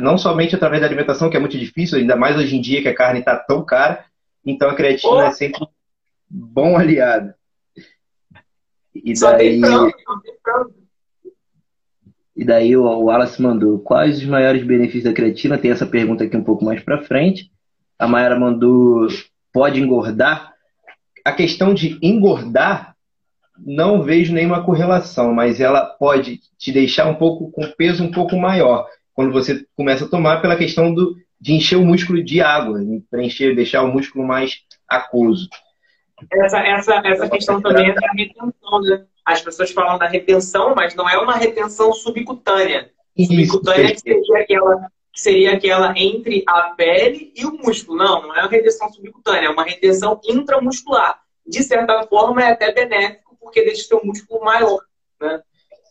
não 0.00 0.16
somente 0.16 0.54
através 0.54 0.80
da 0.80 0.86
alimentação, 0.86 1.28
que 1.28 1.36
é 1.36 1.40
muito 1.40 1.58
difícil, 1.58 1.98
ainda 1.98 2.14
mais 2.14 2.36
hoje 2.36 2.54
em 2.54 2.60
dia 2.60 2.80
que 2.80 2.86
a 2.86 2.94
carne 2.94 3.18
está 3.18 3.34
tão 3.34 3.64
cara, 3.64 4.04
então 4.46 4.70
a 4.70 4.76
creatina 4.76 5.12
oh. 5.14 5.22
é 5.22 5.32
sempre 5.32 5.64
um 5.64 5.66
bom 6.30 6.76
aliado. 6.76 7.34
E 8.94 9.16
Só 9.16 9.32
daí, 9.32 9.60
E 12.36 12.44
daí 12.44 12.76
o 12.76 12.84
Wallace 12.84 13.42
mandou, 13.42 13.80
quais 13.80 14.18
os 14.18 14.26
maiores 14.26 14.64
benefícios 14.64 15.02
da 15.02 15.12
creatina? 15.12 15.58
Tem 15.58 15.72
essa 15.72 15.86
pergunta 15.86 16.22
aqui 16.22 16.36
um 16.36 16.44
pouco 16.44 16.64
mais 16.64 16.80
para 16.80 17.02
frente. 17.02 17.50
A 17.98 18.06
Mayara 18.06 18.38
mandou, 18.38 19.08
pode 19.52 19.80
engordar? 19.80 20.52
A 21.24 21.32
questão 21.32 21.72
de 21.72 21.98
engordar, 22.02 22.94
não 23.58 24.02
vejo 24.02 24.32
nenhuma 24.32 24.64
correlação, 24.64 25.32
mas 25.32 25.60
ela 25.60 25.84
pode 25.84 26.40
te 26.58 26.72
deixar 26.72 27.06
um 27.06 27.14
pouco 27.14 27.50
com 27.50 27.70
peso 27.76 28.04
um 28.04 28.10
pouco 28.10 28.36
maior 28.36 28.86
quando 29.14 29.32
você 29.32 29.64
começa 29.76 30.04
a 30.04 30.08
tomar 30.08 30.42
pela 30.42 30.56
questão 30.56 30.92
do, 30.92 31.16
de 31.40 31.54
encher 31.54 31.76
o 31.76 31.86
músculo 31.86 32.22
de 32.22 32.40
água, 32.40 32.80
preencher, 33.10 33.54
deixar 33.54 33.82
o 33.82 33.92
músculo 33.92 34.26
mais 34.26 34.56
aquoso. 34.88 35.48
Essa, 36.32 36.58
essa, 36.58 37.02
essa 37.04 37.28
questão 37.28 37.60
também 37.60 37.90
é 37.90 37.94
da 37.94 38.12
retenção, 38.12 38.80
né? 38.82 39.04
As 39.24 39.40
pessoas 39.40 39.70
falam 39.70 39.98
da 39.98 40.06
retenção, 40.06 40.74
mas 40.74 40.94
não 40.94 41.08
é 41.08 41.16
uma 41.18 41.36
retenção 41.36 41.92
subcutânea. 41.92 42.90
Isso, 43.16 43.32
subcutânea 43.32 43.96
seria 43.96 44.38
aquela, 44.38 44.90
seria 45.14 45.54
aquela 45.54 45.94
entre 45.96 46.42
a 46.46 46.70
pele 46.70 47.32
e 47.36 47.46
o 47.46 47.52
músculo. 47.52 47.96
Não, 47.96 48.22
não 48.22 48.36
é 48.36 48.40
uma 48.40 48.50
retenção 48.50 48.92
subcutânea, 48.92 49.46
é 49.46 49.50
uma 49.50 49.64
retenção 49.64 50.20
intramuscular. 50.24 51.20
De 51.46 51.62
certa 51.62 52.02
forma, 52.06 52.42
é 52.42 52.50
até 52.50 52.72
benéfico, 52.72 53.36
porque 53.40 53.62
deixa 53.62 53.82
o 53.82 53.86
seu 53.86 54.04
músculo 54.04 54.44
maior. 54.44 54.80
Né? 55.20 55.40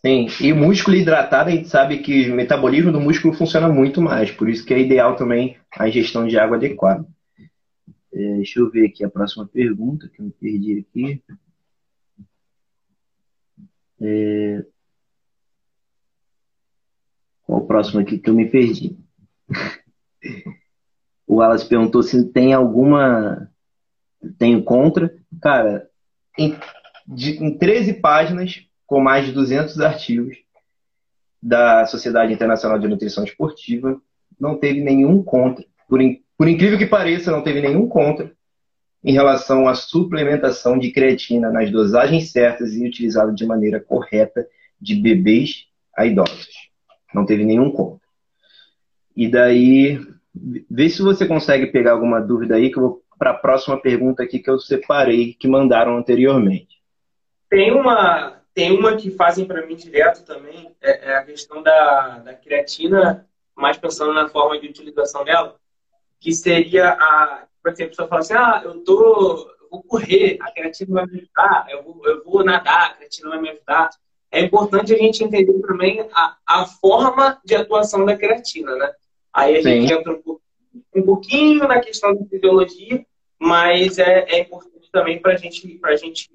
Sim, 0.05 0.27
e 0.41 0.51
músculo 0.51 0.97
hidratado, 0.97 1.49
a 1.49 1.53
gente 1.53 1.69
sabe 1.69 1.99
que 1.99 2.29
o 2.29 2.35
metabolismo 2.35 2.91
do 2.91 2.99
músculo 2.99 3.33
funciona 3.33 3.69
muito 3.69 4.01
mais, 4.01 4.31
por 4.31 4.49
isso 4.49 4.65
que 4.65 4.73
é 4.73 4.79
ideal 4.79 5.15
também 5.15 5.57
a 5.77 5.87
ingestão 5.87 6.27
de 6.27 6.37
água 6.37 6.57
adequada. 6.57 7.07
É, 8.13 8.35
deixa 8.35 8.59
eu 8.59 8.69
ver 8.69 8.87
aqui 8.87 9.03
a 9.03 9.09
próxima 9.09 9.47
pergunta, 9.47 10.09
que 10.09 10.19
eu 10.19 10.25
me 10.25 10.31
perdi 10.31 10.79
aqui. 10.79 11.23
É... 14.01 14.65
Qual 17.43 17.59
o 17.59 17.65
próximo 17.65 18.01
aqui 18.01 18.19
que 18.19 18.29
eu 18.29 18.33
me 18.33 18.49
perdi? 18.49 19.02
O 21.27 21.35
Wallace 21.35 21.67
perguntou 21.67 22.03
se 22.03 22.25
tem 22.31 22.53
alguma. 22.53 23.49
Tenho 24.37 24.63
contra. 24.63 25.13
Cara, 25.41 25.89
em, 26.37 26.55
de, 27.07 27.43
em 27.43 27.57
13 27.57 27.95
páginas 27.95 28.65
com 28.85 28.99
mais 28.99 29.25
de 29.25 29.31
200 29.31 29.79
artigos 29.81 30.37
da 31.41 31.85
Sociedade 31.85 32.31
Internacional 32.31 32.79
de 32.79 32.87
Nutrição 32.87 33.23
Esportiva, 33.23 34.01
não 34.39 34.57
teve 34.57 34.81
nenhum 34.81 35.21
contra. 35.21 35.65
Por, 35.89 36.01
in, 36.01 36.21
por 36.37 36.47
incrível 36.47 36.77
que 36.77 36.85
pareça, 36.85 37.31
não 37.31 37.43
teve 37.43 37.61
nenhum 37.61 37.87
contra 37.87 38.31
em 39.03 39.11
relação 39.11 39.67
à 39.67 39.75
suplementação 39.75 40.79
de 40.79 40.91
creatina 40.91 41.51
nas 41.51 41.69
dosagens 41.69 42.31
certas 42.31 42.73
e 42.73 42.87
utilizada 42.87 43.33
de 43.33 43.45
maneira 43.45 43.79
correta 43.79 44.47
de 44.79 44.95
bebês 44.95 45.65
a 45.95 46.05
idosos. 46.05 46.69
Não 47.13 47.25
teve 47.25 47.43
nenhum 47.43 47.69
contra. 47.71 48.02
E 49.15 49.29
daí, 49.29 49.99
vê 50.69 50.89
se 50.89 51.01
você 51.01 51.25
consegue 51.25 51.67
pegar 51.67 51.91
alguma 51.91 52.19
dúvida 52.19 52.55
aí, 52.55 52.71
que 52.71 52.77
eu 52.77 52.83
vou 52.83 53.03
para 53.17 53.31
a 53.31 53.35
próxima 53.35 53.79
pergunta 53.79 54.23
aqui 54.23 54.39
que 54.39 54.49
eu 54.49 54.59
separei, 54.59 55.33
que 55.33 55.47
mandaram 55.47 55.97
anteriormente. 55.97 56.81
Tem 57.49 57.71
uma, 57.71 58.41
tem 58.53 58.77
uma 58.77 58.95
que 58.95 59.11
fazem 59.11 59.45
para 59.45 59.65
mim 59.65 59.75
direto 59.75 60.25
também, 60.25 60.75
é, 60.81 61.11
é, 61.11 61.15
a 61.15 61.23
questão 61.23 61.63
da, 61.63 62.19
da 62.19 62.33
creatina, 62.33 63.27
mais 63.55 63.77
pensando 63.77 64.13
na 64.13 64.27
forma 64.27 64.59
de 64.59 64.67
utilização 64.67 65.23
dela, 65.23 65.55
que 66.19 66.31
seria 66.31 66.89
a. 66.89 67.45
Por 67.61 67.71
exemplo, 67.71 67.87
a 67.87 67.89
pessoa 67.91 68.07
fala 68.07 68.21
assim: 68.21 68.33
ah, 68.33 68.61
eu, 68.65 68.83
tô, 68.83 69.49
vou 69.71 69.83
correr, 69.83 70.37
a 70.41 70.51
creatina 70.51 70.93
vai 70.93 71.05
me 71.05 71.19
ajudar, 71.19 71.67
eu 71.69 71.83
vou, 71.83 72.01
eu 72.05 72.23
vou 72.23 72.43
nadar, 72.43 72.91
a 72.91 72.93
creatina 72.95 73.29
vai 73.29 73.41
me 73.41 73.49
ajudar. 73.51 73.89
É 74.31 74.41
importante 74.41 74.93
a 74.93 74.97
gente 74.97 75.23
entender 75.23 75.61
também 75.61 76.05
a, 76.13 76.37
a 76.45 76.65
forma 76.65 77.39
de 77.45 77.55
atuação 77.55 78.03
da 78.03 78.17
creatina, 78.17 78.75
né? 78.75 78.91
Aí 79.33 79.57
a 79.57 79.63
Sim. 79.63 79.81
gente 79.81 79.93
entra 79.93 80.19
um, 80.95 81.01
pouquinho 81.01 81.67
na 81.67 81.79
questão 81.79 82.15
da 82.15 82.25
fisiologia, 82.25 83.05
mas 83.39 83.97
é, 83.97 84.25
é 84.29 84.39
importante 84.41 84.89
também 84.91 85.19
para 85.19 85.35
gente, 85.35 85.79
a 85.83 85.95
gente 85.95 86.29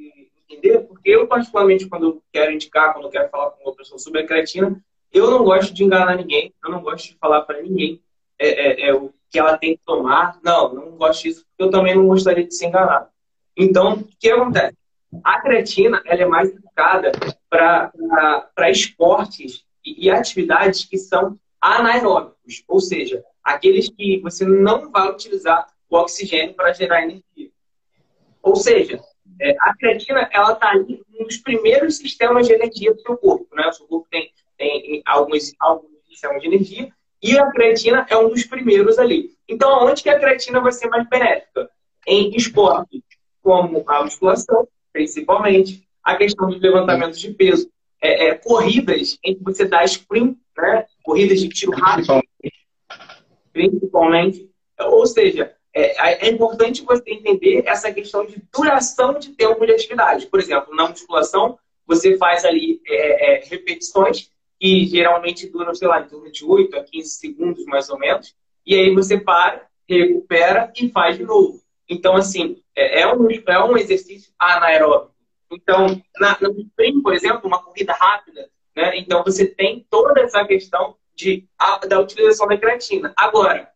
entender, 0.48 0.80
porque 0.80 1.10
eu, 1.10 1.26
particularmente, 1.26 1.86
quando 1.86 2.22
quero 2.32 2.52
indicar, 2.52 2.92
quando 2.92 3.10
quero 3.10 3.28
falar 3.28 3.50
com 3.50 3.64
uma 3.64 3.76
pessoa 3.76 3.98
sobre 3.98 4.22
a 4.22 4.26
creatina, 4.26 4.82
eu 5.12 5.30
não 5.30 5.44
gosto 5.44 5.72
de 5.72 5.84
enganar 5.84 6.16
ninguém, 6.16 6.52
eu 6.62 6.70
não 6.70 6.82
gosto 6.82 7.08
de 7.08 7.18
falar 7.18 7.42
para 7.42 7.62
ninguém 7.62 8.00
é, 8.38 8.48
é, 8.48 8.88
é, 8.88 8.94
o 8.94 9.12
que 9.30 9.38
ela 9.38 9.56
tem 9.56 9.76
que 9.76 9.82
tomar. 9.84 10.38
Não, 10.42 10.74
não 10.74 10.90
gosto 10.96 11.22
disso, 11.22 11.44
porque 11.46 11.62
eu 11.62 11.70
também 11.70 11.94
não 11.94 12.06
gostaria 12.06 12.46
de 12.46 12.54
ser 12.54 12.66
enganado. 12.66 13.08
Então, 13.56 13.94
o 13.94 14.08
que 14.18 14.30
acontece? 14.30 14.76
A 15.24 15.40
creatina 15.40 16.02
ela 16.04 16.22
é 16.22 16.26
mais 16.26 16.50
indicada 16.50 17.12
para 17.48 18.70
esportes 18.70 19.64
e, 19.84 20.06
e 20.06 20.10
atividades 20.10 20.84
que 20.84 20.98
são 20.98 21.38
anaeróbicos, 21.60 22.62
ou 22.68 22.80
seja, 22.80 23.24
aqueles 23.42 23.88
que 23.88 24.20
você 24.20 24.44
não 24.44 24.90
vai 24.90 25.10
utilizar 25.10 25.66
o 25.90 25.96
oxigênio 25.96 26.54
para 26.54 26.72
gerar 26.72 27.02
energia. 27.02 27.50
Ou 28.42 28.56
seja, 28.56 29.00
é, 29.40 29.56
a 29.60 29.74
creatina 29.76 30.28
ela 30.32 30.52
está 30.52 30.70
ali 30.70 31.02
nos 31.18 31.36
primeiros 31.38 31.96
sistemas 31.96 32.46
de 32.46 32.54
energia 32.54 32.94
do 32.94 33.00
seu 33.00 33.16
corpo. 33.16 33.46
Né? 33.54 33.66
O 33.66 33.72
seu 33.72 33.86
corpo 33.86 34.06
tem, 34.10 34.30
tem 34.56 35.02
alguns, 35.04 35.52
alguns 35.58 35.90
sistemas 36.08 36.40
de 36.40 36.48
energia 36.48 36.92
e 37.22 37.38
a 37.38 37.50
creatina 37.50 38.06
é 38.08 38.16
um 38.16 38.28
dos 38.28 38.44
primeiros 38.44 38.98
ali. 38.98 39.30
Então, 39.48 39.84
onde 39.84 40.02
que 40.02 40.08
a 40.08 40.18
creatina 40.18 40.60
vai 40.60 40.72
ser 40.72 40.88
mais 40.88 41.08
benéfica? 41.08 41.68
Em 42.06 42.34
esporte, 42.34 43.02
como 43.42 43.84
a 43.86 44.04
musculação, 44.04 44.68
principalmente, 44.92 45.86
a 46.02 46.16
questão 46.16 46.48
de 46.48 46.58
levantamento 46.58 47.18
de 47.18 47.32
peso, 47.34 47.70
é, 48.00 48.28
é, 48.28 48.34
corridas 48.34 49.18
em 49.24 49.34
que 49.34 49.42
você 49.42 49.64
dá 49.64 49.82
sprint, 49.84 50.38
né? 50.56 50.86
Corridas 51.08 51.40
de 51.40 51.48
tiro 51.48 51.72
rápido, 51.72 52.22
principalmente. 53.50 54.46
Ou 54.78 55.06
seja, 55.06 55.54
é, 55.74 56.26
é, 56.26 56.30
importante 56.30 56.84
você 56.84 57.02
entender 57.06 57.62
essa 57.66 57.90
questão 57.90 58.26
de 58.26 58.42
duração 58.54 59.18
de 59.18 59.30
tempo 59.30 59.64
de 59.64 59.72
atividade. 59.72 60.26
Por 60.26 60.38
exemplo, 60.38 60.76
na 60.76 60.86
musculação, 60.86 61.58
você 61.86 62.18
faz 62.18 62.44
ali 62.44 62.82
é, 62.86 63.38
é 63.38 63.44
repetições 63.46 64.30
que 64.60 64.86
geralmente 64.86 65.48
duram, 65.48 65.74
sei 65.74 65.88
lá, 65.88 66.02
em 66.02 66.30
de 66.30 66.44
8 66.44 66.76
a 66.76 66.84
15 66.84 67.08
segundos, 67.08 67.64
mais 67.64 67.88
ou 67.88 67.98
menos. 67.98 68.36
E 68.66 68.74
aí 68.74 68.94
você 68.94 69.18
para, 69.18 69.66
recupera 69.88 70.70
e 70.78 70.90
faz 70.90 71.16
de 71.16 71.24
novo. 71.24 71.62
Então, 71.88 72.16
assim, 72.16 72.62
é, 72.76 73.00
é 73.00 73.14
um, 73.14 73.26
é 73.30 73.64
um 73.64 73.78
exercício 73.78 74.30
anaeróbico. 74.38 75.14
Então, 75.50 75.86
na, 76.20 76.36
no 76.38 76.60
sprint, 76.60 77.00
por 77.00 77.14
exemplo, 77.14 77.48
uma 77.48 77.62
corrida 77.62 77.94
rápida, 77.94 78.50
né? 78.78 78.96
Então, 78.96 79.24
você 79.24 79.44
tem 79.44 79.84
toda 79.90 80.20
essa 80.20 80.44
questão 80.44 80.94
de, 81.12 81.48
a, 81.58 81.78
da 81.78 81.98
utilização 81.98 82.46
da 82.46 82.56
creatina. 82.56 83.12
Agora, 83.16 83.68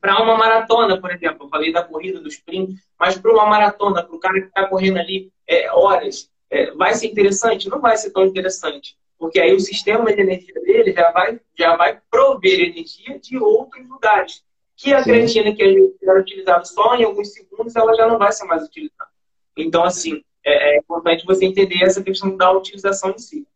para 0.00 0.22
uma 0.22 0.34
maratona, 0.34 0.98
por 0.98 1.12
exemplo, 1.12 1.44
eu 1.44 1.50
falei 1.50 1.70
da 1.70 1.84
corrida, 1.84 2.20
do 2.20 2.28
sprint, 2.28 2.74
mas 2.98 3.18
para 3.18 3.30
uma 3.30 3.44
maratona, 3.44 4.02
para 4.02 4.16
o 4.16 4.18
cara 4.18 4.40
que 4.40 4.46
está 4.46 4.66
correndo 4.66 4.98
ali 4.98 5.30
é, 5.46 5.70
horas, 5.70 6.30
é, 6.50 6.70
vai 6.70 6.94
ser 6.94 7.08
interessante? 7.08 7.68
Não 7.68 7.82
vai 7.82 7.98
ser 7.98 8.12
tão 8.12 8.24
interessante. 8.24 8.96
Porque 9.18 9.38
aí 9.38 9.54
o 9.54 9.60
sistema 9.60 10.10
de 10.10 10.22
energia 10.22 10.54
dele 10.62 10.92
já 10.92 11.10
vai, 11.10 11.38
já 11.58 11.76
vai 11.76 12.00
prover 12.10 12.60
energia 12.60 13.18
de 13.18 13.36
outros 13.36 13.86
lugares. 13.86 14.42
Que 14.74 14.94
a 14.94 15.02
Sim. 15.02 15.10
creatina 15.10 15.54
que 15.54 15.62
a 15.62 15.68
gente 15.68 15.96
era 16.02 16.18
utilizada 16.18 16.64
só 16.64 16.94
em 16.96 17.04
alguns 17.04 17.30
segundos, 17.30 17.76
ela 17.76 17.94
já 17.94 18.06
não 18.06 18.18
vai 18.18 18.32
ser 18.32 18.44
mais 18.46 18.62
utilizada. 18.64 19.10
Então, 19.54 19.84
assim, 19.84 20.24
é, 20.42 20.76
é 20.76 20.78
importante 20.78 21.26
você 21.26 21.44
entender 21.44 21.84
essa 21.84 22.02
questão 22.02 22.34
da 22.36 22.50
utilização 22.52 23.10
em 23.10 23.18
si. 23.18 23.46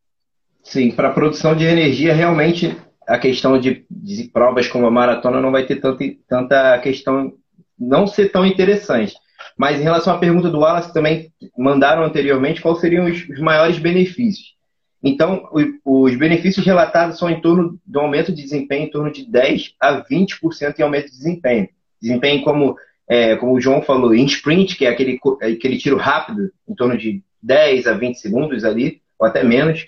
Sim, 0.69 0.91
para 0.91 1.09
a 1.09 1.13
produção 1.13 1.57
de 1.57 1.65
energia, 1.65 2.13
realmente 2.13 2.77
a 3.07 3.19
questão 3.19 3.59
de, 3.59 3.87
de, 3.91 4.25
provas 4.25 4.69
como 4.69 4.87
a 4.87 4.91
maratona 4.91 5.41
não 5.41 5.51
vai 5.51 5.65
ter 5.65 5.77
tanto, 5.77 6.05
tanta 6.29 6.79
questão, 6.81 7.33
não 7.79 8.07
ser 8.07 8.31
tão 8.31 8.45
interessante. 8.45 9.15
Mas 9.57 9.81
em 9.81 9.83
relação 9.83 10.15
à 10.15 10.19
pergunta 10.19 10.51
do 10.51 10.59
Wallace, 10.59 10.93
também 10.93 11.33
mandaram 11.57 12.05
anteriormente 12.05 12.61
quais 12.61 12.81
seriam 12.81 13.07
os, 13.07 13.27
os 13.31 13.41
maiores 13.41 13.79
benefícios. 13.79 14.59
Então, 15.03 15.49
os 15.83 16.15
benefícios 16.17 16.67
relatados 16.67 17.19
são 17.19 17.31
em 17.31 17.41
torno 17.41 17.81
do 17.87 18.01
aumento 18.01 18.31
de 18.31 18.43
desempenho 18.43 18.89
em 18.89 18.91
torno 18.91 19.11
de 19.11 19.25
10 19.25 19.73
a 19.81 20.05
20% 20.05 20.79
em 20.79 20.83
aumento 20.83 21.07
de 21.07 21.13
desempenho. 21.13 21.67
Desempenho 21.99 22.43
como, 22.45 22.77
é, 23.09 23.37
como 23.37 23.55
o 23.55 23.61
João 23.61 23.81
falou, 23.81 24.15
em 24.15 24.27
sprint, 24.27 24.77
que 24.77 24.85
é 24.85 24.91
aquele, 24.91 25.19
aquele 25.41 25.79
tiro 25.79 25.97
rápido, 25.97 26.51
em 26.69 26.75
torno 26.75 26.99
de 26.99 27.23
10 27.43 27.87
a 27.87 27.95
20 27.95 28.17
segundos 28.17 28.65
ali, 28.67 29.01
ou 29.19 29.27
até 29.27 29.43
menos. 29.43 29.87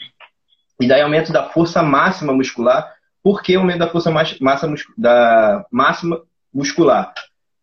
E 0.81 0.89
daí 0.89 1.03
aumento 1.03 1.33
da 1.33 1.49
força 1.51 1.83
máxima 1.83 2.33
muscular. 2.33 2.93
Por 3.23 3.43
que 3.43 3.55
aumento 3.55 3.81
da 3.81 3.89
força 3.89 4.11
massa, 4.11 4.75
da 4.97 5.65
máxima 5.71 6.23
muscular? 6.53 7.13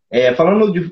É, 0.09 0.33
falando 0.35 0.71
de 0.71 0.91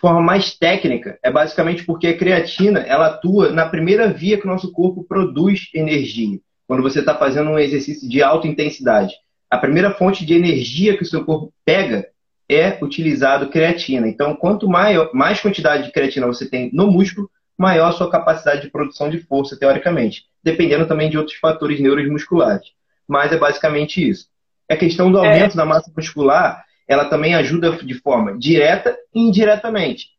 forma 0.00 0.20
mais 0.20 0.56
técnica, 0.56 1.18
é 1.22 1.30
basicamente 1.30 1.84
porque 1.84 2.08
a 2.08 2.16
creatina 2.16 2.80
ela 2.80 3.08
atua 3.08 3.52
na 3.52 3.68
primeira 3.68 4.08
via 4.08 4.38
que 4.38 4.44
o 4.44 4.50
nosso 4.50 4.72
corpo 4.72 5.04
produz 5.04 5.68
energia. 5.72 6.40
Quando 6.66 6.82
você 6.82 7.00
está 7.00 7.14
fazendo 7.14 7.50
um 7.50 7.58
exercício 7.58 8.08
de 8.08 8.22
alta 8.22 8.48
intensidade, 8.48 9.14
a 9.48 9.58
primeira 9.58 9.92
fonte 9.92 10.26
de 10.26 10.34
energia 10.34 10.96
que 10.96 11.04
o 11.04 11.06
seu 11.06 11.24
corpo 11.24 11.52
pega 11.64 12.08
é 12.48 12.78
utilizado 12.82 13.48
creatina. 13.50 14.08
Então, 14.08 14.34
quanto 14.34 14.68
maior, 14.68 15.10
mais 15.12 15.40
quantidade 15.40 15.84
de 15.84 15.92
creatina 15.92 16.26
você 16.26 16.48
tem 16.48 16.70
no 16.72 16.90
músculo, 16.90 17.30
maior 17.56 17.88
a 17.88 17.92
sua 17.92 18.10
capacidade 18.10 18.62
de 18.62 18.70
produção 18.70 19.08
de 19.08 19.20
força, 19.20 19.56
teoricamente, 19.56 20.24
dependendo 20.46 20.86
também 20.86 21.10
de 21.10 21.18
outros 21.18 21.36
fatores 21.36 21.80
neuromusculares. 21.80 22.68
Mas 23.06 23.32
é 23.32 23.36
basicamente 23.36 24.08
isso. 24.08 24.28
A 24.70 24.76
questão 24.76 25.10
do 25.10 25.18
é. 25.18 25.26
aumento 25.26 25.54
é. 25.54 25.56
da 25.56 25.66
massa 25.66 25.92
muscular 25.94 26.64
ela 26.88 27.06
também 27.06 27.34
ajuda 27.34 27.72
de 27.72 27.94
forma 27.94 28.38
direta 28.38 28.96
e 29.12 29.20
indiretamente. 29.20 30.10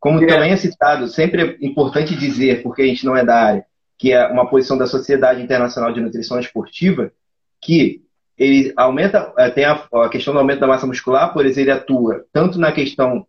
Como 0.00 0.18
Direto. 0.18 0.34
também 0.34 0.52
é 0.52 0.56
citado, 0.56 1.06
sempre 1.06 1.42
é 1.42 1.66
importante 1.66 2.16
dizer, 2.16 2.62
porque 2.62 2.82
a 2.82 2.86
gente 2.86 3.06
não 3.06 3.16
é 3.16 3.24
da 3.24 3.36
área, 3.36 3.64
que 3.96 4.12
é 4.12 4.26
uma 4.26 4.48
posição 4.48 4.76
da 4.76 4.86
Sociedade 4.86 5.40
Internacional 5.40 5.92
de 5.92 6.00
Nutrição 6.00 6.38
Esportiva, 6.40 7.12
que 7.62 8.02
ele 8.36 8.72
aumenta, 8.76 9.32
é, 9.38 9.50
tem 9.50 9.64
a, 9.64 9.86
a 9.94 10.08
questão 10.08 10.34
do 10.34 10.40
aumento 10.40 10.60
da 10.60 10.66
massa 10.66 10.86
muscular, 10.86 11.32
por 11.32 11.46
exemplo, 11.46 11.70
ele 11.70 11.78
atua 11.78 12.24
tanto 12.32 12.58
na 12.58 12.72
questão 12.72 13.24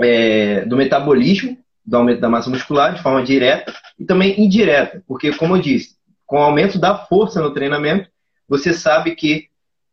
é, 0.00 0.64
do 0.66 0.76
metabolismo, 0.76 1.56
do 1.90 1.96
aumento 1.96 2.20
da 2.20 2.28
massa 2.28 2.48
muscular, 2.48 2.94
de 2.94 3.02
forma 3.02 3.20
direta, 3.24 3.74
e 3.98 4.04
também 4.04 4.40
indireta, 4.40 5.02
porque, 5.08 5.32
como 5.32 5.56
eu 5.56 5.60
disse, 5.60 5.96
com 6.24 6.36
o 6.36 6.42
aumento 6.42 6.78
da 6.78 6.96
força 6.96 7.42
no 7.42 7.52
treinamento, 7.52 8.08
você 8.48 8.72
sabe 8.72 9.16
que 9.16 9.48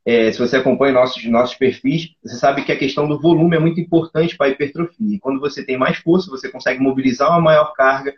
é, 0.06 0.32
se 0.32 0.38
você 0.38 0.58
acompanha 0.58 0.94
nossos, 0.94 1.26
nossos 1.26 1.56
perfis, 1.58 2.12
você 2.24 2.36
sabe 2.36 2.64
que 2.64 2.72
a 2.72 2.78
questão 2.78 3.08
do 3.08 3.20
volume 3.20 3.56
é 3.56 3.60
muito 3.60 3.82
importante 3.82 4.38
para 4.38 4.46
a 4.46 4.50
hipertrofia. 4.50 5.16
E 5.16 5.20
quando 5.20 5.40
você 5.40 5.66
tem 5.66 5.76
mais 5.76 5.98
força, 5.98 6.30
você 6.30 6.50
consegue 6.50 6.80
mobilizar 6.80 7.30
uma 7.32 7.42
maior 7.42 7.74
carga. 7.74 8.14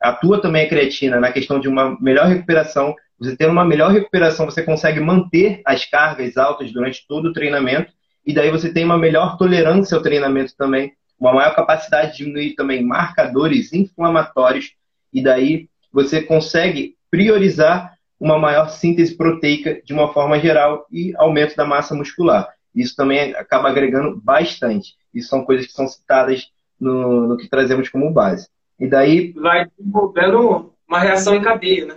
Atua 0.00 0.40
também 0.40 0.64
a 0.64 0.68
creatina 0.68 1.20
na 1.20 1.32
questão 1.32 1.58
de 1.60 1.68
uma 1.68 2.00
melhor 2.00 2.28
recuperação. 2.28 2.94
Você 3.18 3.36
tendo 3.36 3.50
uma 3.50 3.64
melhor 3.64 3.90
recuperação, 3.90 4.46
você 4.46 4.62
consegue 4.62 5.00
manter 5.00 5.60
as 5.66 5.84
cargas 5.84 6.36
altas 6.38 6.72
durante 6.72 7.06
todo 7.06 7.26
o 7.26 7.32
treinamento. 7.32 7.92
E 8.24 8.32
daí 8.32 8.50
você 8.50 8.72
tem 8.72 8.84
uma 8.84 8.96
melhor 8.96 9.36
tolerância 9.36 9.96
ao 9.96 10.02
treinamento 10.02 10.56
também, 10.56 10.92
uma 11.18 11.32
maior 11.32 11.54
capacidade 11.54 12.12
de 12.12 12.18
diminuir 12.18 12.54
também 12.54 12.84
marcadores 12.84 13.72
inflamatórios. 13.72 14.72
E 15.12 15.22
daí 15.22 15.68
você 15.92 16.22
consegue 16.22 16.96
priorizar 17.10 17.94
uma 18.20 18.38
maior 18.38 18.68
síntese 18.68 19.16
proteica 19.16 19.80
de 19.84 19.92
uma 19.92 20.12
forma 20.12 20.38
geral 20.38 20.86
e 20.90 21.14
aumento 21.16 21.56
da 21.56 21.64
massa 21.64 21.94
muscular. 21.94 22.48
Isso 22.74 22.94
também 22.94 23.34
acaba 23.34 23.68
agregando 23.68 24.20
bastante. 24.20 24.94
Isso 25.14 25.28
são 25.28 25.44
coisas 25.44 25.66
que 25.66 25.72
são 25.72 25.86
citadas 25.86 26.46
no, 26.78 27.26
no 27.26 27.36
que 27.36 27.48
trazemos 27.48 27.88
como 27.88 28.12
base. 28.12 28.48
E 28.78 28.86
daí. 28.86 29.32
Vai 29.32 29.66
desenvolvendo 29.76 30.72
uma 30.88 31.00
reação 31.00 31.34
em 31.34 31.42
cadeia, 31.42 31.86
né? 31.86 31.94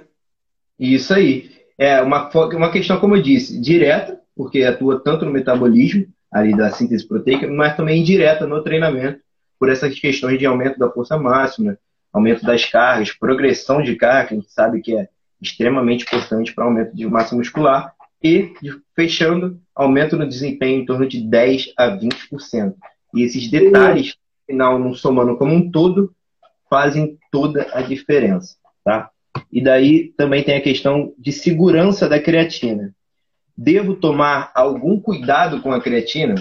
Isso 0.80 1.14
aí. 1.14 1.52
É 1.78 2.02
uma, 2.02 2.30
uma 2.30 2.72
questão, 2.72 3.00
como 3.00 3.16
eu 3.16 3.22
disse, 3.22 3.60
direta, 3.60 4.20
porque 4.36 4.64
atua 4.64 5.00
tanto 5.04 5.26
no 5.26 5.32
metabolismo, 5.32 6.08
ali 6.32 6.56
da 6.56 6.72
síntese 6.72 7.08
proteica, 7.08 7.48
mas 7.48 7.76
também 7.76 8.02
indireta 8.02 8.48
no 8.48 8.64
treinamento, 8.64 9.20
por 9.60 9.70
essas 9.70 10.00
questões 10.00 10.40
de 10.40 10.46
aumento 10.46 10.80
da 10.80 10.90
força 10.90 11.18
máxima, 11.18 11.78
aumento 12.12 12.44
das 12.46 12.66
cargas, 12.66 13.12
progressão 13.12 13.82
de 13.82 13.96
carga, 13.96 14.32
a 14.32 14.36
gente 14.36 14.52
sabe 14.52 14.82
que 14.82 14.96
é 14.96 15.08
extremamente 15.42 16.04
importante 16.04 16.54
para 16.54 16.66
aumento 16.66 16.96
de 16.96 17.06
massa 17.08 17.36
muscular 17.36 17.94
e, 18.24 18.54
fechando, 18.96 19.60
aumento 19.76 20.16
no 20.16 20.28
desempenho 20.28 20.82
em 20.82 20.86
torno 20.86 21.08
de 21.08 21.22
10 21.22 21.74
a 21.78 21.90
20%. 21.90 22.76
E 23.16 23.24
esses 23.24 23.50
detalhes, 23.50 24.16
final, 24.46 24.94
somando 24.96 25.36
como 25.38 25.54
um 25.54 25.72
todo, 25.72 26.14
fazem 26.70 27.18
toda 27.32 27.68
a 27.74 27.82
diferença, 27.82 28.56
tá? 28.84 29.10
E 29.52 29.62
daí 29.62 30.14
também 30.16 30.44
tem 30.44 30.56
a 30.56 30.62
questão 30.62 31.14
de 31.18 31.32
segurança 31.32 32.08
da 32.08 32.20
creatina. 32.20 32.94
Devo 33.64 33.96
tomar 33.96 34.52
algum 34.56 35.00
cuidado 35.00 35.62
com 35.62 35.72
a 35.72 35.80
creatina? 35.80 36.34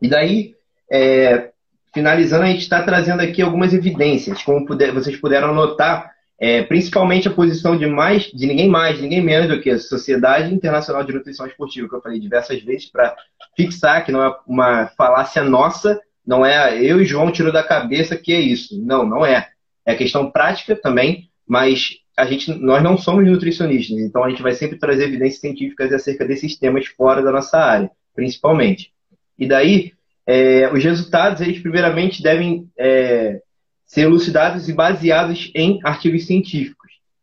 E 0.00 0.08
daí, 0.08 0.54
é, 0.88 1.50
finalizando, 1.92 2.44
a 2.44 2.46
gente 2.46 2.60
está 2.60 2.80
trazendo 2.80 3.20
aqui 3.22 3.42
algumas 3.42 3.74
evidências. 3.74 4.40
Como 4.44 4.64
puder, 4.64 4.92
vocês 4.92 5.16
puderam 5.16 5.52
notar, 5.52 6.12
é, 6.38 6.62
principalmente 6.62 7.26
a 7.26 7.32
posição 7.32 7.76
de 7.76 7.86
mais, 7.86 8.30
de 8.30 8.46
ninguém 8.46 8.68
mais, 8.68 9.00
ninguém 9.00 9.20
menos 9.20 9.48
do 9.48 9.60
que 9.60 9.68
a 9.68 9.80
Sociedade 9.80 10.54
Internacional 10.54 11.02
de 11.02 11.12
Nutrição 11.12 11.44
Esportiva, 11.44 11.88
que 11.88 11.94
eu 11.96 12.00
falei 12.00 12.20
diversas 12.20 12.62
vezes, 12.62 12.88
para 12.88 13.16
fixar 13.56 14.04
que 14.04 14.12
não 14.12 14.22
é 14.22 14.32
uma 14.46 14.86
falácia 14.96 15.42
nossa, 15.42 16.00
não 16.24 16.46
é 16.46 16.80
eu 16.80 17.00
e 17.00 17.04
João 17.04 17.32
tirou 17.32 17.52
da 17.52 17.64
cabeça 17.64 18.16
que 18.16 18.32
é 18.32 18.40
isso. 18.40 18.80
Não, 18.80 19.04
não 19.04 19.26
é. 19.26 19.48
É 19.84 19.96
questão 19.96 20.30
prática 20.30 20.76
também, 20.76 21.28
mas 21.48 21.96
a 22.18 22.24
gente, 22.24 22.52
nós 22.52 22.82
não 22.82 22.98
somos 22.98 23.24
nutricionistas, 23.24 23.96
então 23.96 24.24
a 24.24 24.28
gente 24.28 24.42
vai 24.42 24.52
sempre 24.52 24.76
trazer 24.76 25.04
evidências 25.04 25.40
científicas 25.40 25.92
acerca 25.92 26.26
desses 26.26 26.58
temas 26.58 26.86
fora 26.86 27.22
da 27.22 27.30
nossa 27.30 27.56
área, 27.56 27.90
principalmente. 28.12 28.92
E 29.38 29.46
daí, 29.46 29.92
é, 30.26 30.68
os 30.72 30.82
resultados, 30.82 31.40
eles 31.40 31.60
primeiramente 31.60 32.20
devem 32.20 32.68
é, 32.76 33.40
ser 33.86 34.02
elucidados 34.02 34.68
e 34.68 34.72
baseados 34.72 35.52
em 35.54 35.78
artigos 35.84 36.26
científicos. 36.26 36.76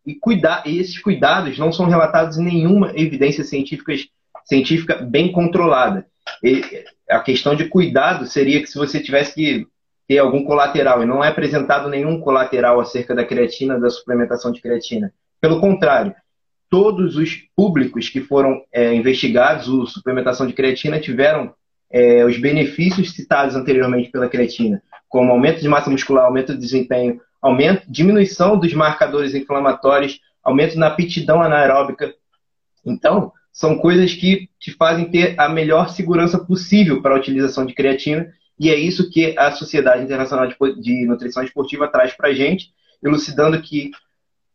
e, 0.06 0.16
cuidar, 0.16 0.64
e 0.66 0.78
esses 0.78 1.00
cuidados 1.00 1.58
não 1.58 1.74
são 1.74 1.88
relatados 1.88 2.38
em 2.38 2.44
nenhuma 2.44 2.94
evidência 2.96 3.44
científica, 3.44 3.92
científica 4.46 4.96
bem 4.96 5.32
controlada. 5.32 6.06
E 6.42 6.62
a 7.10 7.20
questão 7.20 7.54
de 7.56 7.68
cuidado 7.68 8.26
seria 8.28 8.62
que 8.62 8.68
se 8.68 8.78
você 8.78 9.02
tivesse 9.02 9.34
que 9.34 9.68
ter 10.08 10.20
algum 10.20 10.44
colateral, 10.44 11.02
e 11.02 11.06
não 11.06 11.24
é 11.24 11.30
apresentado 11.30 11.90
nenhum 11.90 12.20
colateral 12.20 12.80
acerca 12.80 13.16
da 13.16 13.26
creatina, 13.26 13.80
da 13.80 13.90
suplementação 13.90 14.52
de 14.52 14.62
creatina. 14.62 15.12
Pelo 15.42 15.60
contrário, 15.60 16.14
todos 16.70 17.16
os 17.16 17.36
públicos 17.56 18.10
que 18.10 18.22
foram 18.22 18.62
é, 18.72 18.94
investigados, 18.94 19.68
a 19.68 19.92
suplementação 19.92 20.46
de 20.46 20.54
creatina, 20.54 21.00
tiveram 21.00 21.54
é, 21.92 22.24
os 22.26 22.38
benefícios 22.38 23.12
citados 23.12 23.56
anteriormente 23.56 24.12
pela 24.12 24.30
creatina, 24.30 24.82
como 25.08 25.32
aumento 25.32 25.62
de 25.62 25.68
massa 25.68 25.90
muscular, 25.90 26.26
aumento 26.26 26.54
de 26.54 26.60
desempenho, 26.60 27.20
aumento, 27.42 27.84
diminuição 27.88 28.58
dos 28.58 28.74
marcadores 28.74 29.34
inflamatórios, 29.34 30.20
aumento 30.44 30.78
na 30.78 30.88
aptidão 30.88 31.42
anaeróbica. 31.42 32.14
Então, 32.86 33.32
são 33.52 33.78
coisas 33.78 34.14
que 34.14 34.50
te 34.60 34.72
fazem 34.72 35.10
ter 35.10 35.40
a 35.40 35.48
melhor 35.48 35.90
segurança 35.90 36.38
possível 36.38 37.02
para 37.02 37.16
a 37.16 37.18
utilização 37.18 37.66
de 37.66 37.74
creatina, 37.74 38.28
e 38.60 38.70
é 38.70 38.76
isso 38.76 39.10
que 39.10 39.38
a 39.38 39.52
Sociedade 39.52 40.04
Internacional 40.04 40.48
de 40.48 41.06
Nutrição 41.06 41.44
Esportiva 41.44 41.88
traz 41.88 42.14
para 42.14 42.30
a 42.30 42.34
gente, 42.34 42.74
elucidando 43.04 43.62
que, 43.62 43.92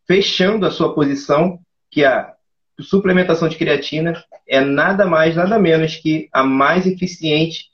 fechando 0.07 0.67
a 0.67 0.71
sua 0.71 0.95
posição, 0.95 1.61
que 1.91 2.05
a 2.05 2.35
suplementação 2.81 3.49
de 3.49 3.57
creatina 3.57 4.25
é 4.49 4.61
nada 4.61 5.05
mais, 5.07 5.37
nada 5.37 5.59
menos 5.59 5.97
que 5.97 6.29
a 6.33 6.43
mais 6.43 6.87
eficiente 6.87 7.67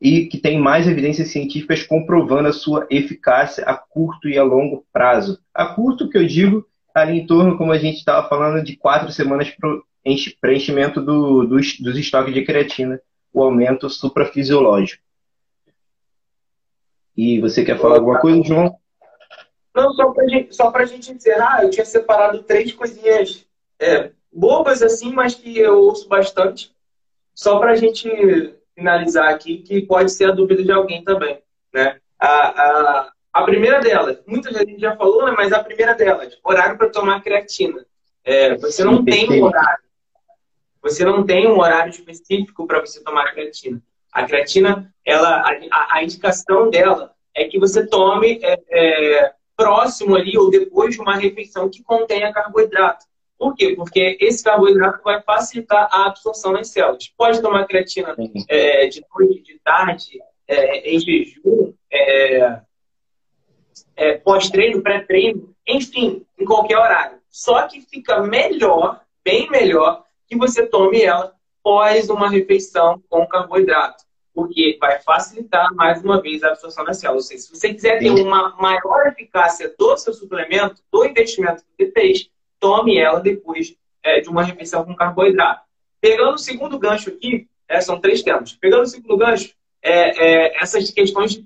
e 0.00 0.26
que 0.26 0.38
tem 0.38 0.58
mais 0.58 0.86
evidências 0.86 1.28
científicas 1.28 1.82
comprovando 1.82 2.48
a 2.48 2.52
sua 2.52 2.86
eficácia 2.88 3.64
a 3.64 3.74
curto 3.74 4.28
e 4.28 4.38
a 4.38 4.44
longo 4.44 4.86
prazo. 4.92 5.38
A 5.52 5.66
curto, 5.66 6.08
que 6.08 6.16
eu 6.16 6.26
digo, 6.26 6.64
ali 6.94 7.18
em 7.18 7.26
torno, 7.26 7.58
como 7.58 7.72
a 7.72 7.78
gente 7.78 7.98
estava 7.98 8.26
falando, 8.28 8.64
de 8.64 8.76
quatro 8.76 9.12
semanas 9.12 9.50
para 9.50 9.68
preenchimento 10.40 11.02
do, 11.02 11.44
dos, 11.44 11.78
dos 11.80 11.98
estoques 11.98 12.32
de 12.32 12.44
creatina, 12.44 12.98
o 13.32 13.42
aumento 13.42 13.90
suprafisiológico. 13.90 15.02
E 17.18 17.40
você 17.40 17.64
quer 17.64 17.76
falar 17.80 17.96
alguma 17.96 18.20
coisa, 18.20 18.40
João? 18.44 18.78
Não, 19.74 19.92
só 19.92 20.12
para 20.12 20.28
gente, 20.28 20.54
só 20.54 20.72
a 20.72 20.84
gente 20.84 21.10
encerrar, 21.10 21.64
eu 21.64 21.70
tinha 21.70 21.84
separado 21.84 22.44
três 22.44 22.72
coisinhas 22.72 23.44
é, 23.80 24.12
bobas 24.32 24.82
assim, 24.82 25.12
mas 25.12 25.34
que 25.34 25.58
eu 25.58 25.80
ouço 25.80 26.08
bastante. 26.08 26.72
Só 27.34 27.58
para 27.58 27.72
a 27.72 27.74
gente 27.74 28.08
finalizar 28.72 29.30
aqui, 29.30 29.58
que 29.58 29.82
pode 29.82 30.12
ser 30.12 30.26
a 30.26 30.32
dúvida 30.32 30.62
de 30.62 30.70
alguém 30.70 31.02
também. 31.02 31.42
Né? 31.74 31.98
A, 32.20 32.28
a, 32.28 33.12
a 33.32 33.42
primeira 33.42 33.80
delas, 33.80 34.20
muita 34.24 34.52
gente 34.52 34.80
já 34.80 34.96
falou, 34.96 35.26
né, 35.26 35.34
mas 35.36 35.52
a 35.52 35.62
primeira 35.62 35.96
delas, 35.96 36.38
horário 36.44 36.78
para 36.78 36.88
tomar 36.88 37.20
creatina. 37.20 37.84
É, 38.22 38.54
você 38.56 38.84
não 38.84 39.04
tem 39.04 39.28
um 39.28 39.42
horário. 39.42 39.82
Você 40.82 41.04
não 41.04 41.26
tem 41.26 41.48
um 41.48 41.58
horário 41.58 41.90
específico 41.90 42.64
para 42.64 42.78
você 42.78 43.02
tomar 43.02 43.32
creatina. 43.32 43.82
A 44.12 44.24
creatina, 44.24 44.92
ela, 45.04 45.42
a, 45.70 45.96
a 45.96 46.02
indicação 46.02 46.70
dela 46.70 47.12
é 47.34 47.44
que 47.44 47.58
você 47.58 47.86
tome 47.86 48.40
é, 48.42 48.58
é, 48.70 49.32
próximo 49.56 50.16
ali 50.16 50.36
ou 50.36 50.50
depois 50.50 50.94
de 50.94 51.00
uma 51.00 51.16
refeição 51.16 51.68
que 51.68 51.82
contenha 51.82 52.32
carboidrato. 52.32 53.06
Por 53.38 53.54
quê? 53.54 53.74
Porque 53.76 54.18
esse 54.20 54.42
carboidrato 54.42 55.00
vai 55.04 55.22
facilitar 55.22 55.88
a 55.92 56.06
absorção 56.06 56.52
nas 56.52 56.68
células. 56.68 57.08
Pode 57.16 57.40
tomar 57.40 57.66
creatina 57.66 58.16
é, 58.48 58.88
de 58.88 59.04
noite, 59.14 59.42
de 59.42 59.58
tarde, 59.60 60.18
é, 60.48 60.90
em 60.90 60.98
jejum, 60.98 61.72
é, 61.90 62.60
é, 63.96 64.14
pós-treino, 64.18 64.82
pré-treino, 64.82 65.54
enfim, 65.66 66.24
em 66.38 66.44
qualquer 66.44 66.78
horário. 66.78 67.18
Só 67.30 67.62
que 67.68 67.80
fica 67.80 68.22
melhor, 68.22 69.00
bem 69.24 69.48
melhor, 69.50 70.04
que 70.26 70.36
você 70.36 70.66
tome 70.66 71.02
ela 71.02 71.32
pós 71.68 72.08
uma 72.08 72.30
refeição 72.30 72.98
com 73.10 73.26
carboidrato 73.26 74.02
porque 74.34 74.78
vai 74.80 75.00
facilitar, 75.00 75.74
mais 75.74 76.02
uma 76.02 76.22
vez, 76.22 76.42
a 76.42 76.48
absorção 76.48 76.84
das 76.84 76.98
células. 76.98 77.26
Seja, 77.26 77.42
se 77.42 77.50
você 77.50 77.74
quiser 77.74 77.98
ter 77.98 78.10
uma 78.10 78.56
maior 78.56 79.08
eficácia 79.08 79.74
do 79.76 79.96
seu 79.96 80.14
suplemento, 80.14 80.80
do 80.92 81.04
investimento 81.04 81.62
que 81.64 81.84
você 81.84 81.90
fez, 81.90 82.30
tome 82.60 82.96
ela 82.96 83.18
depois 83.18 83.74
é, 84.02 84.20
de 84.20 84.28
uma 84.28 84.44
refeição 84.44 84.84
com 84.84 84.94
carboidrato. 84.94 85.62
Pegando 86.00 86.34
o 86.34 86.38
segundo 86.38 86.78
gancho 86.78 87.10
aqui, 87.10 87.48
é, 87.68 87.80
são 87.80 88.00
três 88.00 88.22
temas. 88.22 88.52
Pegando 88.52 88.84
o 88.84 88.86
segundo 88.86 89.16
gancho, 89.16 89.52
é, 89.82 90.52
é 90.52 90.62
essas 90.62 90.88
questões 90.92 91.32
de, 91.32 91.44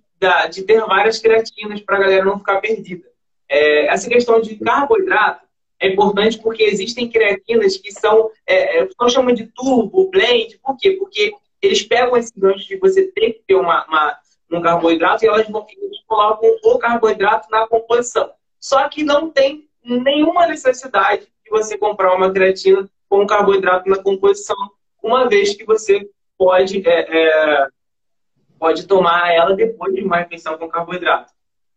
de, 0.52 0.62
ter 0.62 0.80
várias 0.82 1.18
creatinas 1.18 1.80
para 1.80 1.96
a 1.96 2.00
galera 2.00 2.24
não 2.26 2.38
ficar 2.38 2.60
perdida. 2.60 3.08
É, 3.48 3.86
essa 3.86 4.08
questão 4.08 4.40
de 4.40 4.54
carboidrato 4.56 5.46
é 5.82 5.88
importante 5.88 6.38
porque 6.38 6.62
existem 6.62 7.10
creatinas 7.10 7.76
que 7.76 7.90
são, 7.90 8.30
é, 8.46 8.78
é 8.78 8.88
nós 8.98 9.12
chamamos 9.12 9.38
de 9.38 9.46
turbo, 9.48 10.08
blend, 10.10 10.58
por 10.62 10.76
quê? 10.76 10.92
Porque 10.92 11.34
eles 11.60 11.82
pegam 11.82 12.16
esse 12.16 12.32
gancho 12.36 12.68
de 12.68 12.76
você 12.76 13.08
ter 13.08 13.32
que 13.32 13.42
ter 13.46 13.56
uma, 13.56 13.84
uma 13.86 14.16
um 14.50 14.60
carboidrato 14.60 15.24
e 15.24 15.28
elas 15.28 15.48
vão 15.48 15.66
colocam 16.06 16.48
o 16.62 16.78
carboidrato 16.78 17.48
na 17.50 17.66
composição. 17.66 18.30
Só 18.60 18.86
que 18.88 19.02
não 19.02 19.30
tem 19.30 19.66
nenhuma 19.82 20.46
necessidade 20.46 21.22
de 21.42 21.50
você 21.50 21.76
comprar 21.76 22.14
uma 22.14 22.30
creatina 22.30 22.88
com 23.08 23.26
carboidrato 23.26 23.88
na 23.88 24.00
composição, 24.00 24.56
uma 25.02 25.28
vez 25.28 25.54
que 25.56 25.64
você 25.64 26.08
pode, 26.38 26.86
é, 26.86 27.00
é, 27.08 27.66
pode 28.58 28.86
tomar 28.86 29.32
ela 29.34 29.56
depois 29.56 29.94
de 29.94 30.02
uma 30.02 30.18
refeição 30.18 30.56
com 30.56 30.68
carboidrato. 30.68 31.32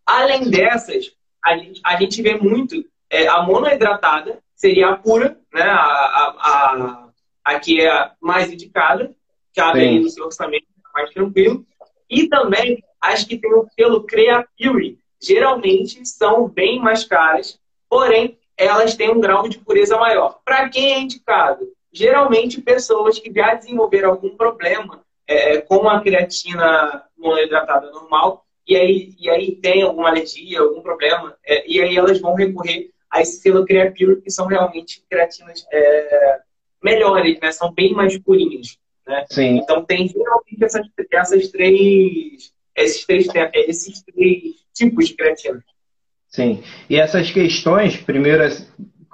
Além 0.06 0.50
dessas, 0.50 1.12
a 1.44 1.58
gente, 1.58 1.82
a 1.84 1.96
gente 1.96 2.22
vê 2.22 2.36
muito 2.36 2.86
é, 3.16 3.28
a 3.28 3.42
monoidratada, 3.42 4.40
seria 4.56 4.90
a 4.90 4.98
pura, 4.98 5.40
né? 5.54 5.62
a, 5.62 5.76
a, 5.76 6.36
a, 6.38 7.10
a 7.46 7.60
que 7.60 7.82
é 7.82 8.12
mais 8.20 8.52
indicada, 8.52 9.14
cabe 9.56 9.80
aí 9.80 10.00
no 10.00 10.10
seu 10.10 10.26
orçamento, 10.26 10.66
mais 10.94 11.10
tranquilo. 11.12 11.66
E 12.10 12.28
também 12.28 12.84
as 13.00 13.24
que 13.24 13.38
têm 13.38 13.54
o 13.54 13.66
selo 13.74 14.04
Crea 14.04 14.46
Pure, 14.58 15.00
geralmente 15.22 16.06
são 16.06 16.50
bem 16.50 16.80
mais 16.80 17.04
caras, 17.06 17.60
porém 17.90 18.38
elas 18.58 18.96
têm 18.96 19.10
um 19.10 19.20
grau 19.20 19.48
de 19.48 19.60
pureza 19.60 19.98
maior. 19.98 20.40
Para 20.44 20.70
quem 20.70 20.94
é 20.94 21.00
indicado? 21.00 21.68
Geralmente 21.92 22.62
pessoas 22.62 23.20
que 23.20 23.32
já 23.34 23.54
desenvolveram 23.54 24.12
algum 24.12 24.36
problema 24.36 25.02
é, 25.28 25.60
com 25.62 25.88
a 25.88 26.02
creatina 26.02 27.04
monoidratada 27.18 27.90
normal 27.92 28.46
e 28.68 28.76
aí, 28.76 29.14
e 29.20 29.30
aí 29.30 29.56
tem 29.56 29.84
alguma 29.84 30.10
alergia, 30.10 30.60
algum 30.60 30.82
problema, 30.82 31.38
é, 31.46 31.70
e 31.70 31.82
aí 31.82 31.96
elas 31.96 32.20
vão 32.20 32.34
recorrer 32.34 32.90
a 33.16 33.22
esse 33.22 33.38
selo 33.38 33.66
Crea 33.66 33.92
Pure, 33.92 34.22
que 34.22 34.30
são 34.30 34.46
realmente 34.46 35.02
creatinas 35.10 35.66
é, 35.72 36.40
melhores, 36.84 37.40
né? 37.40 37.52
são 37.52 37.74
bem 37.74 37.94
mais 37.94 38.18
purinhas. 38.20 38.78
Né? 39.08 39.26
Sim. 39.32 39.58
Então 39.58 39.86
tem 39.86 40.08
geralmente 40.08 40.64
essas, 40.64 40.86
essas 41.12 41.48
três, 41.50 42.52
esses 42.76 43.06
três, 43.06 43.28
esses 43.54 44.04
três 44.04 44.42
tipos 44.74 45.08
de 45.08 45.14
creatina. 45.16 45.64
Sim. 46.28 46.62
E 46.90 46.98
essas 46.98 47.32
questões, 47.32 47.96
primeiro, 47.96 48.44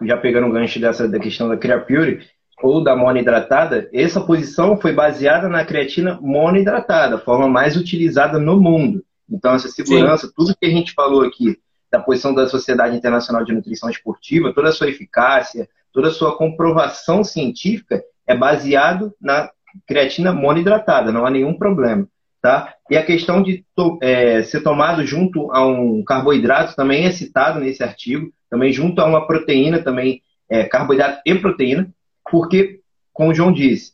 já 0.02 0.18
pegando 0.18 0.48
o 0.48 0.52
gancho 0.52 0.80
dessa 0.80 1.08
da 1.08 1.20
questão 1.20 1.48
da 1.48 1.56
Creapure 1.56 2.26
ou 2.64 2.84
da 2.84 2.96
monoidratada, 2.96 3.88
essa 3.94 4.20
posição 4.22 4.78
foi 4.78 4.94
baseada 4.94 5.48
na 5.48 5.64
creatina 5.64 6.20
monoidratada, 6.22 7.16
a 7.16 7.20
forma 7.20 7.48
mais 7.48 7.78
utilizada 7.78 8.40
no 8.40 8.60
mundo. 8.60 9.04
Então, 9.30 9.54
essa 9.54 9.68
segurança, 9.68 10.28
Sim. 10.28 10.34
tudo 10.36 10.56
que 10.60 10.66
a 10.66 10.70
gente 10.70 10.94
falou 10.94 11.24
aqui, 11.24 11.58
da 11.92 12.00
posição 12.00 12.34
da 12.34 12.48
Sociedade 12.48 12.96
Internacional 12.96 13.44
de 13.44 13.54
Nutrição 13.54 13.90
Esportiva, 13.90 14.54
toda 14.54 14.70
a 14.70 14.72
sua 14.72 14.90
eficácia, 14.90 15.68
toda 15.92 16.08
a 16.08 16.12
sua 16.12 16.38
comprovação 16.38 17.24
científica 17.24 18.02
é 18.26 18.36
baseado 18.36 19.14
na 19.20 19.50
creatina 19.86 20.32
monoidratada, 20.32 21.12
não 21.12 21.26
há 21.26 21.30
nenhum 21.30 21.54
problema. 21.54 22.08
Tá? 22.42 22.74
E 22.90 22.98
a 22.98 23.06
questão 23.06 23.44
de 23.44 23.64
é, 24.02 24.42
ser 24.42 24.62
tomado 24.62 25.06
junto 25.06 25.52
a 25.52 25.66
um 25.68 26.04
carboidrato 26.04 26.76
também 26.76 27.06
é 27.06 27.12
citado 27.12 27.60
nesse 27.60 27.84
artigo, 27.84 28.34
também 28.50 28.74
junto 28.74 29.00
a 29.00 29.06
uma 29.06 29.28
proteína, 29.28 29.84
também 29.84 30.24
é, 30.50 30.64
carboidrato 30.64 31.22
e 31.24 31.36
proteína, 31.36 31.94
porque, 32.30 32.80
como 33.14 33.30
o 33.30 33.34
João 33.34 33.52
disse, 33.52 33.94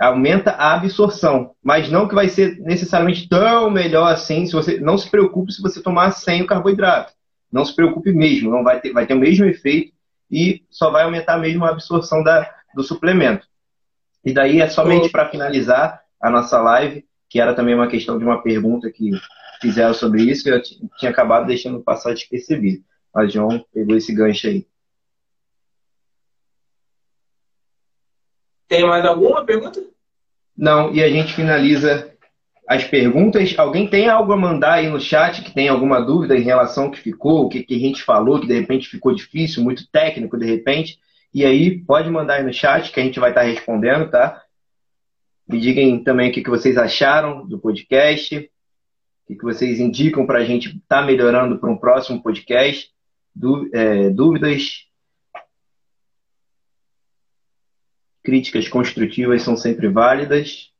aumenta 0.00 0.50
a 0.50 0.74
absorção, 0.74 1.52
mas 1.62 1.88
não 1.88 2.08
que 2.08 2.16
vai 2.16 2.28
ser 2.28 2.58
necessariamente 2.58 3.28
tão 3.28 3.70
melhor 3.70 4.12
assim, 4.12 4.44
se 4.44 4.52
você 4.52 4.80
não 4.80 4.98
se 4.98 5.08
preocupe 5.08 5.52
se 5.52 5.62
você 5.62 5.80
tomar 5.80 6.10
sem 6.10 6.42
o 6.42 6.46
carboidrato. 6.46 7.12
Não 7.50 7.64
se 7.64 7.74
preocupe 7.74 8.12
mesmo, 8.12 8.50
não 8.50 8.64
vai 8.64 8.80
ter, 8.80 8.92
vai 8.92 9.06
ter 9.06 9.14
o 9.14 9.18
mesmo 9.18 9.44
efeito 9.44 9.92
e 10.30 10.64
só 10.70 10.90
vai 10.90 11.04
aumentar 11.04 11.38
mesmo 11.38 11.64
a 11.64 11.70
absorção 11.70 12.22
da, 12.22 12.52
do 12.74 12.82
suplemento. 12.82 13.46
E 14.24 14.32
daí 14.32 14.60
é 14.60 14.68
somente 14.68 15.10
para 15.10 15.28
finalizar 15.28 16.02
a 16.20 16.30
nossa 16.30 16.60
live, 16.60 17.06
que 17.28 17.40
era 17.40 17.54
também 17.54 17.74
uma 17.74 17.88
questão 17.88 18.18
de 18.18 18.24
uma 18.24 18.42
pergunta 18.42 18.90
que 18.90 19.10
fizeram 19.60 19.94
sobre 19.94 20.22
isso, 20.22 20.48
e 20.48 20.52
eu 20.52 20.62
tinha 20.98 21.10
acabado 21.10 21.46
deixando 21.46 21.82
passar 21.82 22.14
despercebido. 22.14 22.82
Mas 23.14 23.32
João 23.32 23.64
pegou 23.72 23.96
esse 23.96 24.14
gancho 24.14 24.46
aí. 24.46 24.66
Tem 28.66 28.86
mais 28.86 29.04
alguma 29.04 29.44
pergunta? 29.44 29.84
Não, 30.56 30.92
e 30.92 31.02
a 31.02 31.08
gente 31.08 31.34
finaliza 31.34 32.13
as 32.66 32.84
perguntas. 32.84 33.54
Alguém 33.58 33.88
tem 33.88 34.08
algo 34.08 34.32
a 34.32 34.36
mandar 34.36 34.74
aí 34.74 34.88
no 34.88 35.00
chat 35.00 35.42
que 35.42 35.52
tem 35.52 35.68
alguma 35.68 36.00
dúvida 36.00 36.36
em 36.36 36.42
relação 36.42 36.84
ao 36.84 36.90
que 36.90 37.00
ficou, 37.00 37.44
o 37.44 37.48
que, 37.48 37.62
que 37.62 37.74
a 37.74 37.78
gente 37.78 38.02
falou, 38.02 38.40
que 38.40 38.46
de 38.46 38.54
repente 38.54 38.88
ficou 38.88 39.14
difícil, 39.14 39.62
muito 39.62 39.88
técnico 39.90 40.38
de 40.38 40.46
repente. 40.46 40.98
E 41.32 41.44
aí, 41.44 41.78
pode 41.80 42.08
mandar 42.10 42.34
aí 42.34 42.44
no 42.44 42.52
chat 42.52 42.92
que 42.92 43.00
a 43.00 43.02
gente 43.02 43.18
vai 43.18 43.30
estar 43.30 43.42
respondendo, 43.42 44.08
tá? 44.08 44.42
Me 45.46 45.60
digam 45.60 46.02
também 46.02 46.30
o 46.30 46.32
que, 46.32 46.42
que 46.42 46.50
vocês 46.50 46.78
acharam 46.78 47.46
do 47.46 47.58
podcast, 47.58 48.36
o 48.36 49.26
que, 49.26 49.34
que 49.36 49.44
vocês 49.44 49.80
indicam 49.80 50.26
para 50.26 50.38
a 50.38 50.44
gente 50.44 50.68
estar 50.68 51.00
tá 51.00 51.02
melhorando 51.02 51.58
para 51.58 51.70
um 51.70 51.76
próximo 51.76 52.22
podcast. 52.22 52.88
é, 53.72 54.10
dúvidas, 54.10 54.86
críticas 58.22 58.68
construtivas 58.68 59.42
são 59.42 59.56
sempre 59.56 59.88
válidas. 59.88 60.73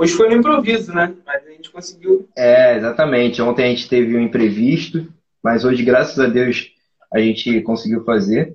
Hoje 0.00 0.12
foi 0.12 0.28
no 0.28 0.36
improviso, 0.36 0.94
né? 0.94 1.12
Mas 1.26 1.44
a 1.44 1.50
gente 1.50 1.70
conseguiu. 1.70 2.28
É, 2.36 2.76
exatamente. 2.76 3.42
Ontem 3.42 3.64
a 3.64 3.68
gente 3.68 3.88
teve 3.88 4.16
um 4.16 4.20
imprevisto, 4.20 5.12
mas 5.42 5.64
hoje, 5.64 5.82
graças 5.82 6.16
a 6.20 6.28
Deus, 6.28 6.70
a 7.12 7.18
gente 7.18 7.60
conseguiu 7.62 8.04
fazer. 8.04 8.54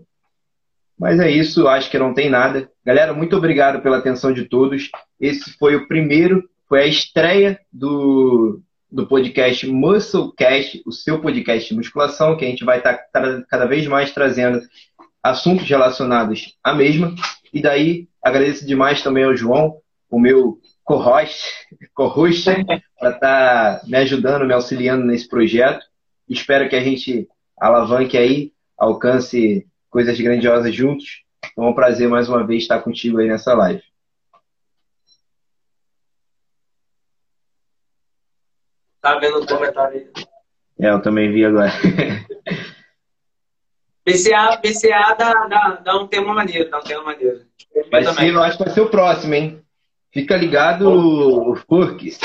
Mas 0.98 1.20
é 1.20 1.30
isso, 1.30 1.68
acho 1.68 1.92
que 1.92 2.00
não 2.00 2.14
tem 2.14 2.30
nada. 2.30 2.72
Galera, 2.86 3.14
muito 3.14 3.36
obrigado 3.36 3.82
pela 3.82 3.98
atenção 3.98 4.32
de 4.32 4.46
todos. 4.46 4.90
Esse 5.20 5.52
foi 5.58 5.76
o 5.76 5.86
primeiro, 5.86 6.48
foi 6.70 6.84
a 6.84 6.88
estreia 6.88 7.60
do, 7.74 8.62
do 8.90 9.06
podcast 9.06 9.68
Musclecast, 9.68 10.82
o 10.86 10.94
seu 10.94 11.20
podcast 11.20 11.68
de 11.68 11.76
musculação, 11.76 12.38
que 12.38 12.46
a 12.46 12.48
gente 12.48 12.64
vai 12.64 12.78
estar 12.78 12.94
tá 13.12 13.44
cada 13.50 13.66
vez 13.66 13.86
mais 13.86 14.14
trazendo 14.14 14.62
assuntos 15.22 15.68
relacionados 15.68 16.58
à 16.64 16.74
mesma. 16.74 17.14
E 17.54 17.62
daí, 17.62 18.08
agradeço 18.24 18.66
demais 18.66 19.04
também 19.04 19.26
ao 19.26 19.36
João, 19.36 19.82
o 20.10 20.18
meu 20.18 20.58
co-host, 20.84 21.50
co-host 21.94 22.46
para 23.00 23.10
estar 23.10 23.80
tá 23.80 23.82
me 23.86 23.98
ajudando, 23.98 24.46
me 24.46 24.54
auxiliando 24.54 25.06
nesse 25.06 25.28
projeto. 25.28 25.86
Espero 26.28 26.70
que 26.70 26.76
a 26.76 26.84
gente 26.84 27.28
alavanque 27.58 28.18
aí, 28.18 28.52
alcance 28.78 29.68
coisas 29.90 30.20
grandiosas 30.20 30.74
juntos. 30.74 31.24
Então, 31.52 31.66
é 31.66 31.70
um 31.70 31.74
prazer 31.74 32.10
mais 32.10 32.30
uma 32.30 32.46
vez 32.46 32.64
estar 32.64 32.82
contigo 32.82 33.20
aí 33.20 33.28
nessa 33.28 33.54
live. 33.54 33.84
Tá 39.02 39.20
vendo 39.20 39.42
o 39.42 39.46
comentário 39.46 39.98
aí? 39.98 40.26
É, 40.80 40.90
eu 40.90 41.02
também 41.02 41.32
vi 41.32 41.46
agora. 41.46 41.72
BCA, 44.06 44.58
BCA 44.58 45.16
dá, 45.18 45.34
dá, 45.48 45.70
dá 45.84 45.98
um 45.98 46.08
tema 46.08 46.34
maneiro, 46.34 46.70
dá 46.70 46.80
um 46.80 46.84
tema 46.84 47.04
maneiro. 47.04 47.46
Vai 47.90 48.04
ser, 48.04 48.30
eu 48.30 48.44
acho 48.44 48.58
que 48.58 48.64
vai 48.66 48.74
ser 48.74 48.82
o 48.82 48.90
próximo, 48.90 49.34
hein? 49.34 49.63
Fica 50.14 50.38
ligado, 50.38 50.88
o 50.90 51.56
Furks, 51.56 52.20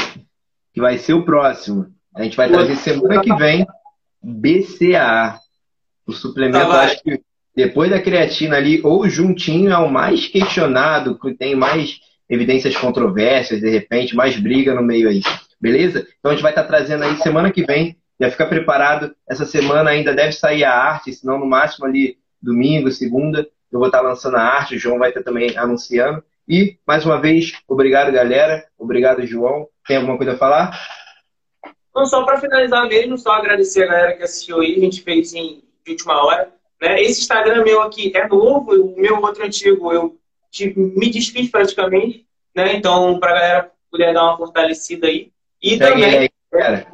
que 0.75 0.81
vai 0.81 0.99
ser 0.99 1.15
o 1.15 1.25
próximo. 1.25 1.87
A 2.15 2.23
gente 2.23 2.37
vai 2.37 2.49
trazer 2.49 2.77
semana 2.77 3.23
que 3.23 3.35
vem 3.35 3.67
BCA. 4.23 5.39
O 6.07 6.13
suplemento, 6.13 6.69
tá, 6.69 6.83
acho 6.83 7.03
que 7.03 7.21
depois 7.57 7.91
da 7.91 8.01
creatina 8.01 8.57
ali, 8.57 8.81
ou 8.85 9.09
juntinho, 9.09 9.73
é 9.73 9.79
o 9.79 9.91
mais 9.91 10.27
questionado, 10.27 11.19
que 11.19 11.33
tem 11.35 11.55
mais 11.55 11.99
evidências 12.29 12.77
controversas, 12.77 13.61
de 13.61 13.71
repente, 13.71 14.15
mais 14.15 14.39
briga 14.39 14.75
no 14.75 14.83
meio 14.83 15.09
aí. 15.09 15.23
Beleza? 15.61 16.07
Então 16.19 16.31
a 16.31 16.35
gente 16.35 16.43
vai 16.43 16.53
estar 16.53 16.65
trazendo 16.65 17.05
aí 17.05 17.17
semana 17.17 17.51
que 17.51 17.65
vem 17.65 17.97
já 18.21 18.31
fica 18.31 18.47
preparado. 18.47 19.15
Essa 19.29 19.47
semana 19.47 19.91
ainda 19.91 20.15
deve 20.15 20.33
sair 20.33 20.65
a 20.65 20.75
arte, 20.75 21.13
senão 21.13 21.39
no 21.39 21.47
máximo 21.47 21.87
ali 21.87 22.19
domingo, 22.41 22.91
segunda, 22.91 23.49
eu 23.73 23.79
vou 23.79 23.89
estar 23.89 24.01
lançando 24.01 24.37
a 24.37 24.43
arte, 24.43 24.77
o 24.77 24.79
João 24.79 24.99
vai 24.99 25.11
estar 25.11 25.23
também 25.23 25.57
anunciando. 25.57 26.23
E, 26.49 26.79
mais 26.87 27.05
uma 27.05 27.21
vez, 27.21 27.53
obrigado, 27.69 28.11
galera. 28.11 28.67
Obrigado, 28.79 29.27
João. 29.27 29.69
Tem 29.87 29.99
alguma 29.99 30.17
coisa 30.17 30.33
a 30.33 30.39
falar? 30.39 30.81
Não, 31.95 32.07
só 32.07 32.25
para 32.25 32.41
finalizar 32.41 32.89
mesmo, 32.89 33.19
só 33.19 33.33
agradecer 33.33 33.83
a 33.83 33.87
galera 33.87 34.17
que 34.17 34.23
assistiu 34.23 34.61
aí, 34.61 34.77
a 34.77 34.81
gente 34.81 35.03
fez 35.03 35.35
em 35.35 35.63
de 35.85 35.93
última 35.93 36.25
hora. 36.25 36.53
Né? 36.81 37.03
Esse 37.03 37.21
Instagram 37.21 37.65
meu 37.65 37.83
aqui 37.83 38.13
é 38.17 38.27
novo, 38.29 38.73
o 38.73 39.01
meu 39.01 39.21
outro 39.21 39.45
antigo 39.45 39.93
eu 39.93 40.17
me 40.77 41.11
desfiz 41.11 41.51
praticamente, 41.51 42.27
né? 42.55 42.75
Então, 42.75 43.19
para 43.19 43.31
a 43.31 43.35
galera 43.35 43.73
poder 43.91 44.15
dar 44.15 44.25
uma 44.25 44.37
fortalecida 44.37 45.07
aí. 45.07 45.31
E 45.63 45.77
Segue 45.77 45.81
também, 45.81 46.19
aí, 46.19 46.31
cara. 46.51 46.87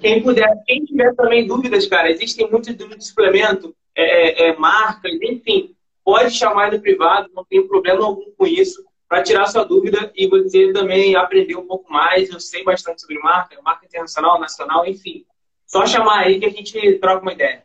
Quem 0.00 0.22
puder, 0.22 0.48
quem 0.66 0.84
tiver 0.84 1.14
também 1.14 1.46
dúvidas, 1.46 1.86
cara, 1.86 2.10
existem 2.10 2.48
muitas 2.50 2.74
dúvidas 2.74 2.98
de 2.98 3.08
suplemento, 3.08 3.74
é, 3.94 4.02
é, 4.04 4.48
é, 4.48 4.56
marcas, 4.56 5.12
enfim, 5.22 5.74
pode 6.06 6.30
chamar 6.30 6.70
no 6.70 6.80
privado, 6.80 7.28
não 7.34 7.44
tem 7.44 7.66
problema 7.66 8.04
algum 8.06 8.30
com 8.38 8.46
isso, 8.46 8.84
para 9.08 9.24
tirar 9.24 9.46
sua 9.46 9.64
dúvida 9.64 10.12
e 10.14 10.28
você 10.28 10.72
também 10.72 11.16
aprender 11.16 11.56
um 11.56 11.66
pouco 11.66 11.92
mais. 11.92 12.30
Eu 12.30 12.38
sei 12.38 12.62
bastante 12.62 13.00
sobre 13.00 13.18
marca, 13.18 13.60
marca 13.64 13.84
internacional, 13.84 14.38
nacional, 14.38 14.86
enfim. 14.86 15.24
Só 15.66 15.84
chamar 15.84 16.20
aí 16.20 16.38
que 16.38 16.46
a 16.46 16.50
gente 16.50 16.98
troca 17.00 17.22
uma 17.22 17.32
ideia. 17.32 17.64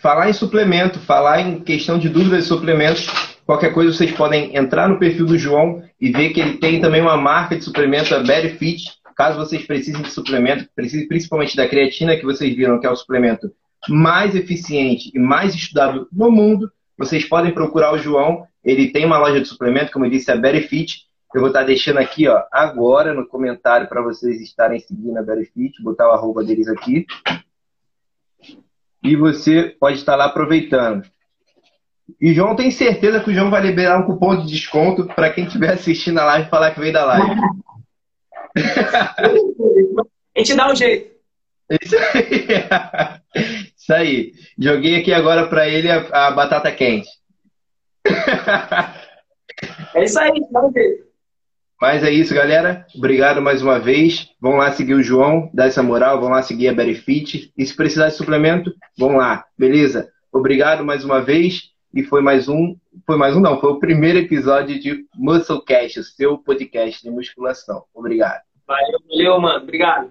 Falar 0.00 0.30
em 0.30 0.32
suplemento, 0.32 0.98
falar 1.00 1.42
em 1.42 1.60
questão 1.60 1.98
de 1.98 2.08
dúvidas 2.08 2.44
de 2.44 2.48
suplementos, 2.48 3.06
qualquer 3.44 3.74
coisa 3.74 3.92
vocês 3.92 4.12
podem 4.12 4.56
entrar 4.56 4.88
no 4.88 4.98
perfil 4.98 5.26
do 5.26 5.38
João 5.38 5.82
e 6.00 6.10
ver 6.10 6.30
que 6.30 6.40
ele 6.40 6.56
tem 6.58 6.80
também 6.80 7.02
uma 7.02 7.16
marca 7.16 7.56
de 7.56 7.64
suplemento, 7.64 8.14
a 8.14 8.20
Benefit, 8.20 8.96
Caso 9.16 9.38
vocês 9.38 9.64
precisem 9.64 10.02
de 10.02 10.10
suplemento, 10.10 10.68
precisem 10.76 11.08
principalmente 11.08 11.56
da 11.56 11.66
creatina, 11.66 12.16
que 12.16 12.24
vocês 12.24 12.54
viram 12.54 12.78
que 12.78 12.86
é 12.86 12.90
o 12.90 12.94
suplemento 12.96 13.50
mais 13.88 14.34
eficiente 14.34 15.10
e 15.14 15.18
mais 15.18 15.54
estudado 15.54 16.06
no 16.12 16.30
mundo, 16.30 16.70
vocês 16.96 17.28
podem 17.28 17.52
procurar 17.52 17.92
o 17.92 17.98
João. 17.98 18.46
Ele 18.64 18.90
tem 18.90 19.04
uma 19.04 19.18
loja 19.18 19.40
de 19.40 19.48
suplemento, 19.48 19.92
como 19.92 20.06
eu 20.06 20.10
disse, 20.10 20.30
a 20.30 20.36
Berifit. 20.36 21.06
Eu 21.34 21.40
vou 21.40 21.48
estar 21.48 21.64
deixando 21.64 21.98
aqui 21.98 22.26
ó, 22.28 22.42
agora 22.50 23.12
no 23.12 23.26
comentário 23.26 23.88
para 23.88 24.00
vocês 24.00 24.40
estarem 24.40 24.80
seguindo 24.80 25.18
a 25.18 25.22
Berifit, 25.22 25.82
botar 25.82 26.08
o 26.08 26.12
arroba 26.12 26.42
deles 26.42 26.68
aqui. 26.68 27.06
E 29.02 29.14
você 29.14 29.76
pode 29.78 29.98
estar 29.98 30.16
lá 30.16 30.26
aproveitando. 30.26 31.04
E 32.20 32.32
João 32.32 32.56
tem 32.56 32.70
certeza 32.70 33.20
que 33.20 33.30
o 33.30 33.34
João 33.34 33.50
vai 33.50 33.60
liberar 33.60 33.98
um 33.98 34.04
cupom 34.04 34.36
de 34.36 34.46
desconto 34.46 35.06
para 35.06 35.30
quem 35.30 35.44
estiver 35.44 35.74
assistindo 35.74 36.18
a 36.18 36.24
live 36.24 36.48
falar 36.48 36.70
que 36.72 36.80
veio 36.80 36.92
da 36.92 37.04
live. 37.04 37.40
a 40.34 40.38
gente 40.38 40.54
dá 40.54 40.70
um 40.70 40.74
jeito. 40.74 41.16
Isso 41.82 41.96
aí. 41.96 42.46
Isso 43.86 43.94
aí. 43.94 44.32
Joguei 44.58 44.96
aqui 44.96 45.12
agora 45.12 45.46
para 45.46 45.68
ele 45.68 45.88
a, 45.88 46.26
a, 46.26 46.30
batata 46.32 46.72
quente. 46.72 47.08
É 49.94 50.04
isso 50.04 50.18
aí, 50.18 50.32
dá 50.50 50.66
um 50.66 50.72
jeito. 50.72 51.06
Mas 51.80 52.02
é 52.02 52.10
isso, 52.10 52.34
galera. 52.34 52.84
Obrigado 52.94 53.40
mais 53.40 53.62
uma 53.62 53.78
vez. 53.78 54.28
Vão 54.40 54.56
lá 54.56 54.72
seguir 54.72 54.94
o 54.94 55.02
João, 55.02 55.48
dar 55.54 55.68
essa 55.68 55.84
moral. 55.84 56.20
Vão 56.20 56.30
lá 56.30 56.42
seguir 56.42 56.68
a 56.68 56.74
Berifit. 56.74 57.52
E 57.56 57.64
se 57.64 57.76
precisar 57.76 58.08
de 58.08 58.14
suplemento, 58.14 58.74
vão 58.98 59.16
lá. 59.16 59.44
Beleza? 59.56 60.10
Obrigado 60.32 60.84
mais 60.84 61.04
uma 61.04 61.22
vez. 61.22 61.70
E 61.94 62.02
foi 62.02 62.20
mais 62.20 62.48
um. 62.48 62.76
Foi 63.06 63.16
mais 63.16 63.36
um, 63.36 63.40
não. 63.40 63.60
Foi 63.60 63.70
o 63.70 63.78
primeiro 63.78 64.18
episódio 64.18 64.80
de 64.80 65.06
Musclecast, 65.14 66.00
o 66.00 66.04
seu 66.04 66.36
podcast 66.38 67.02
de 67.02 67.10
musculação. 67.10 67.84
Obrigado. 67.94 68.42
Valeu, 68.66 68.98
valeu, 69.08 69.40
mano. 69.40 69.62
Obrigado. 69.62 70.10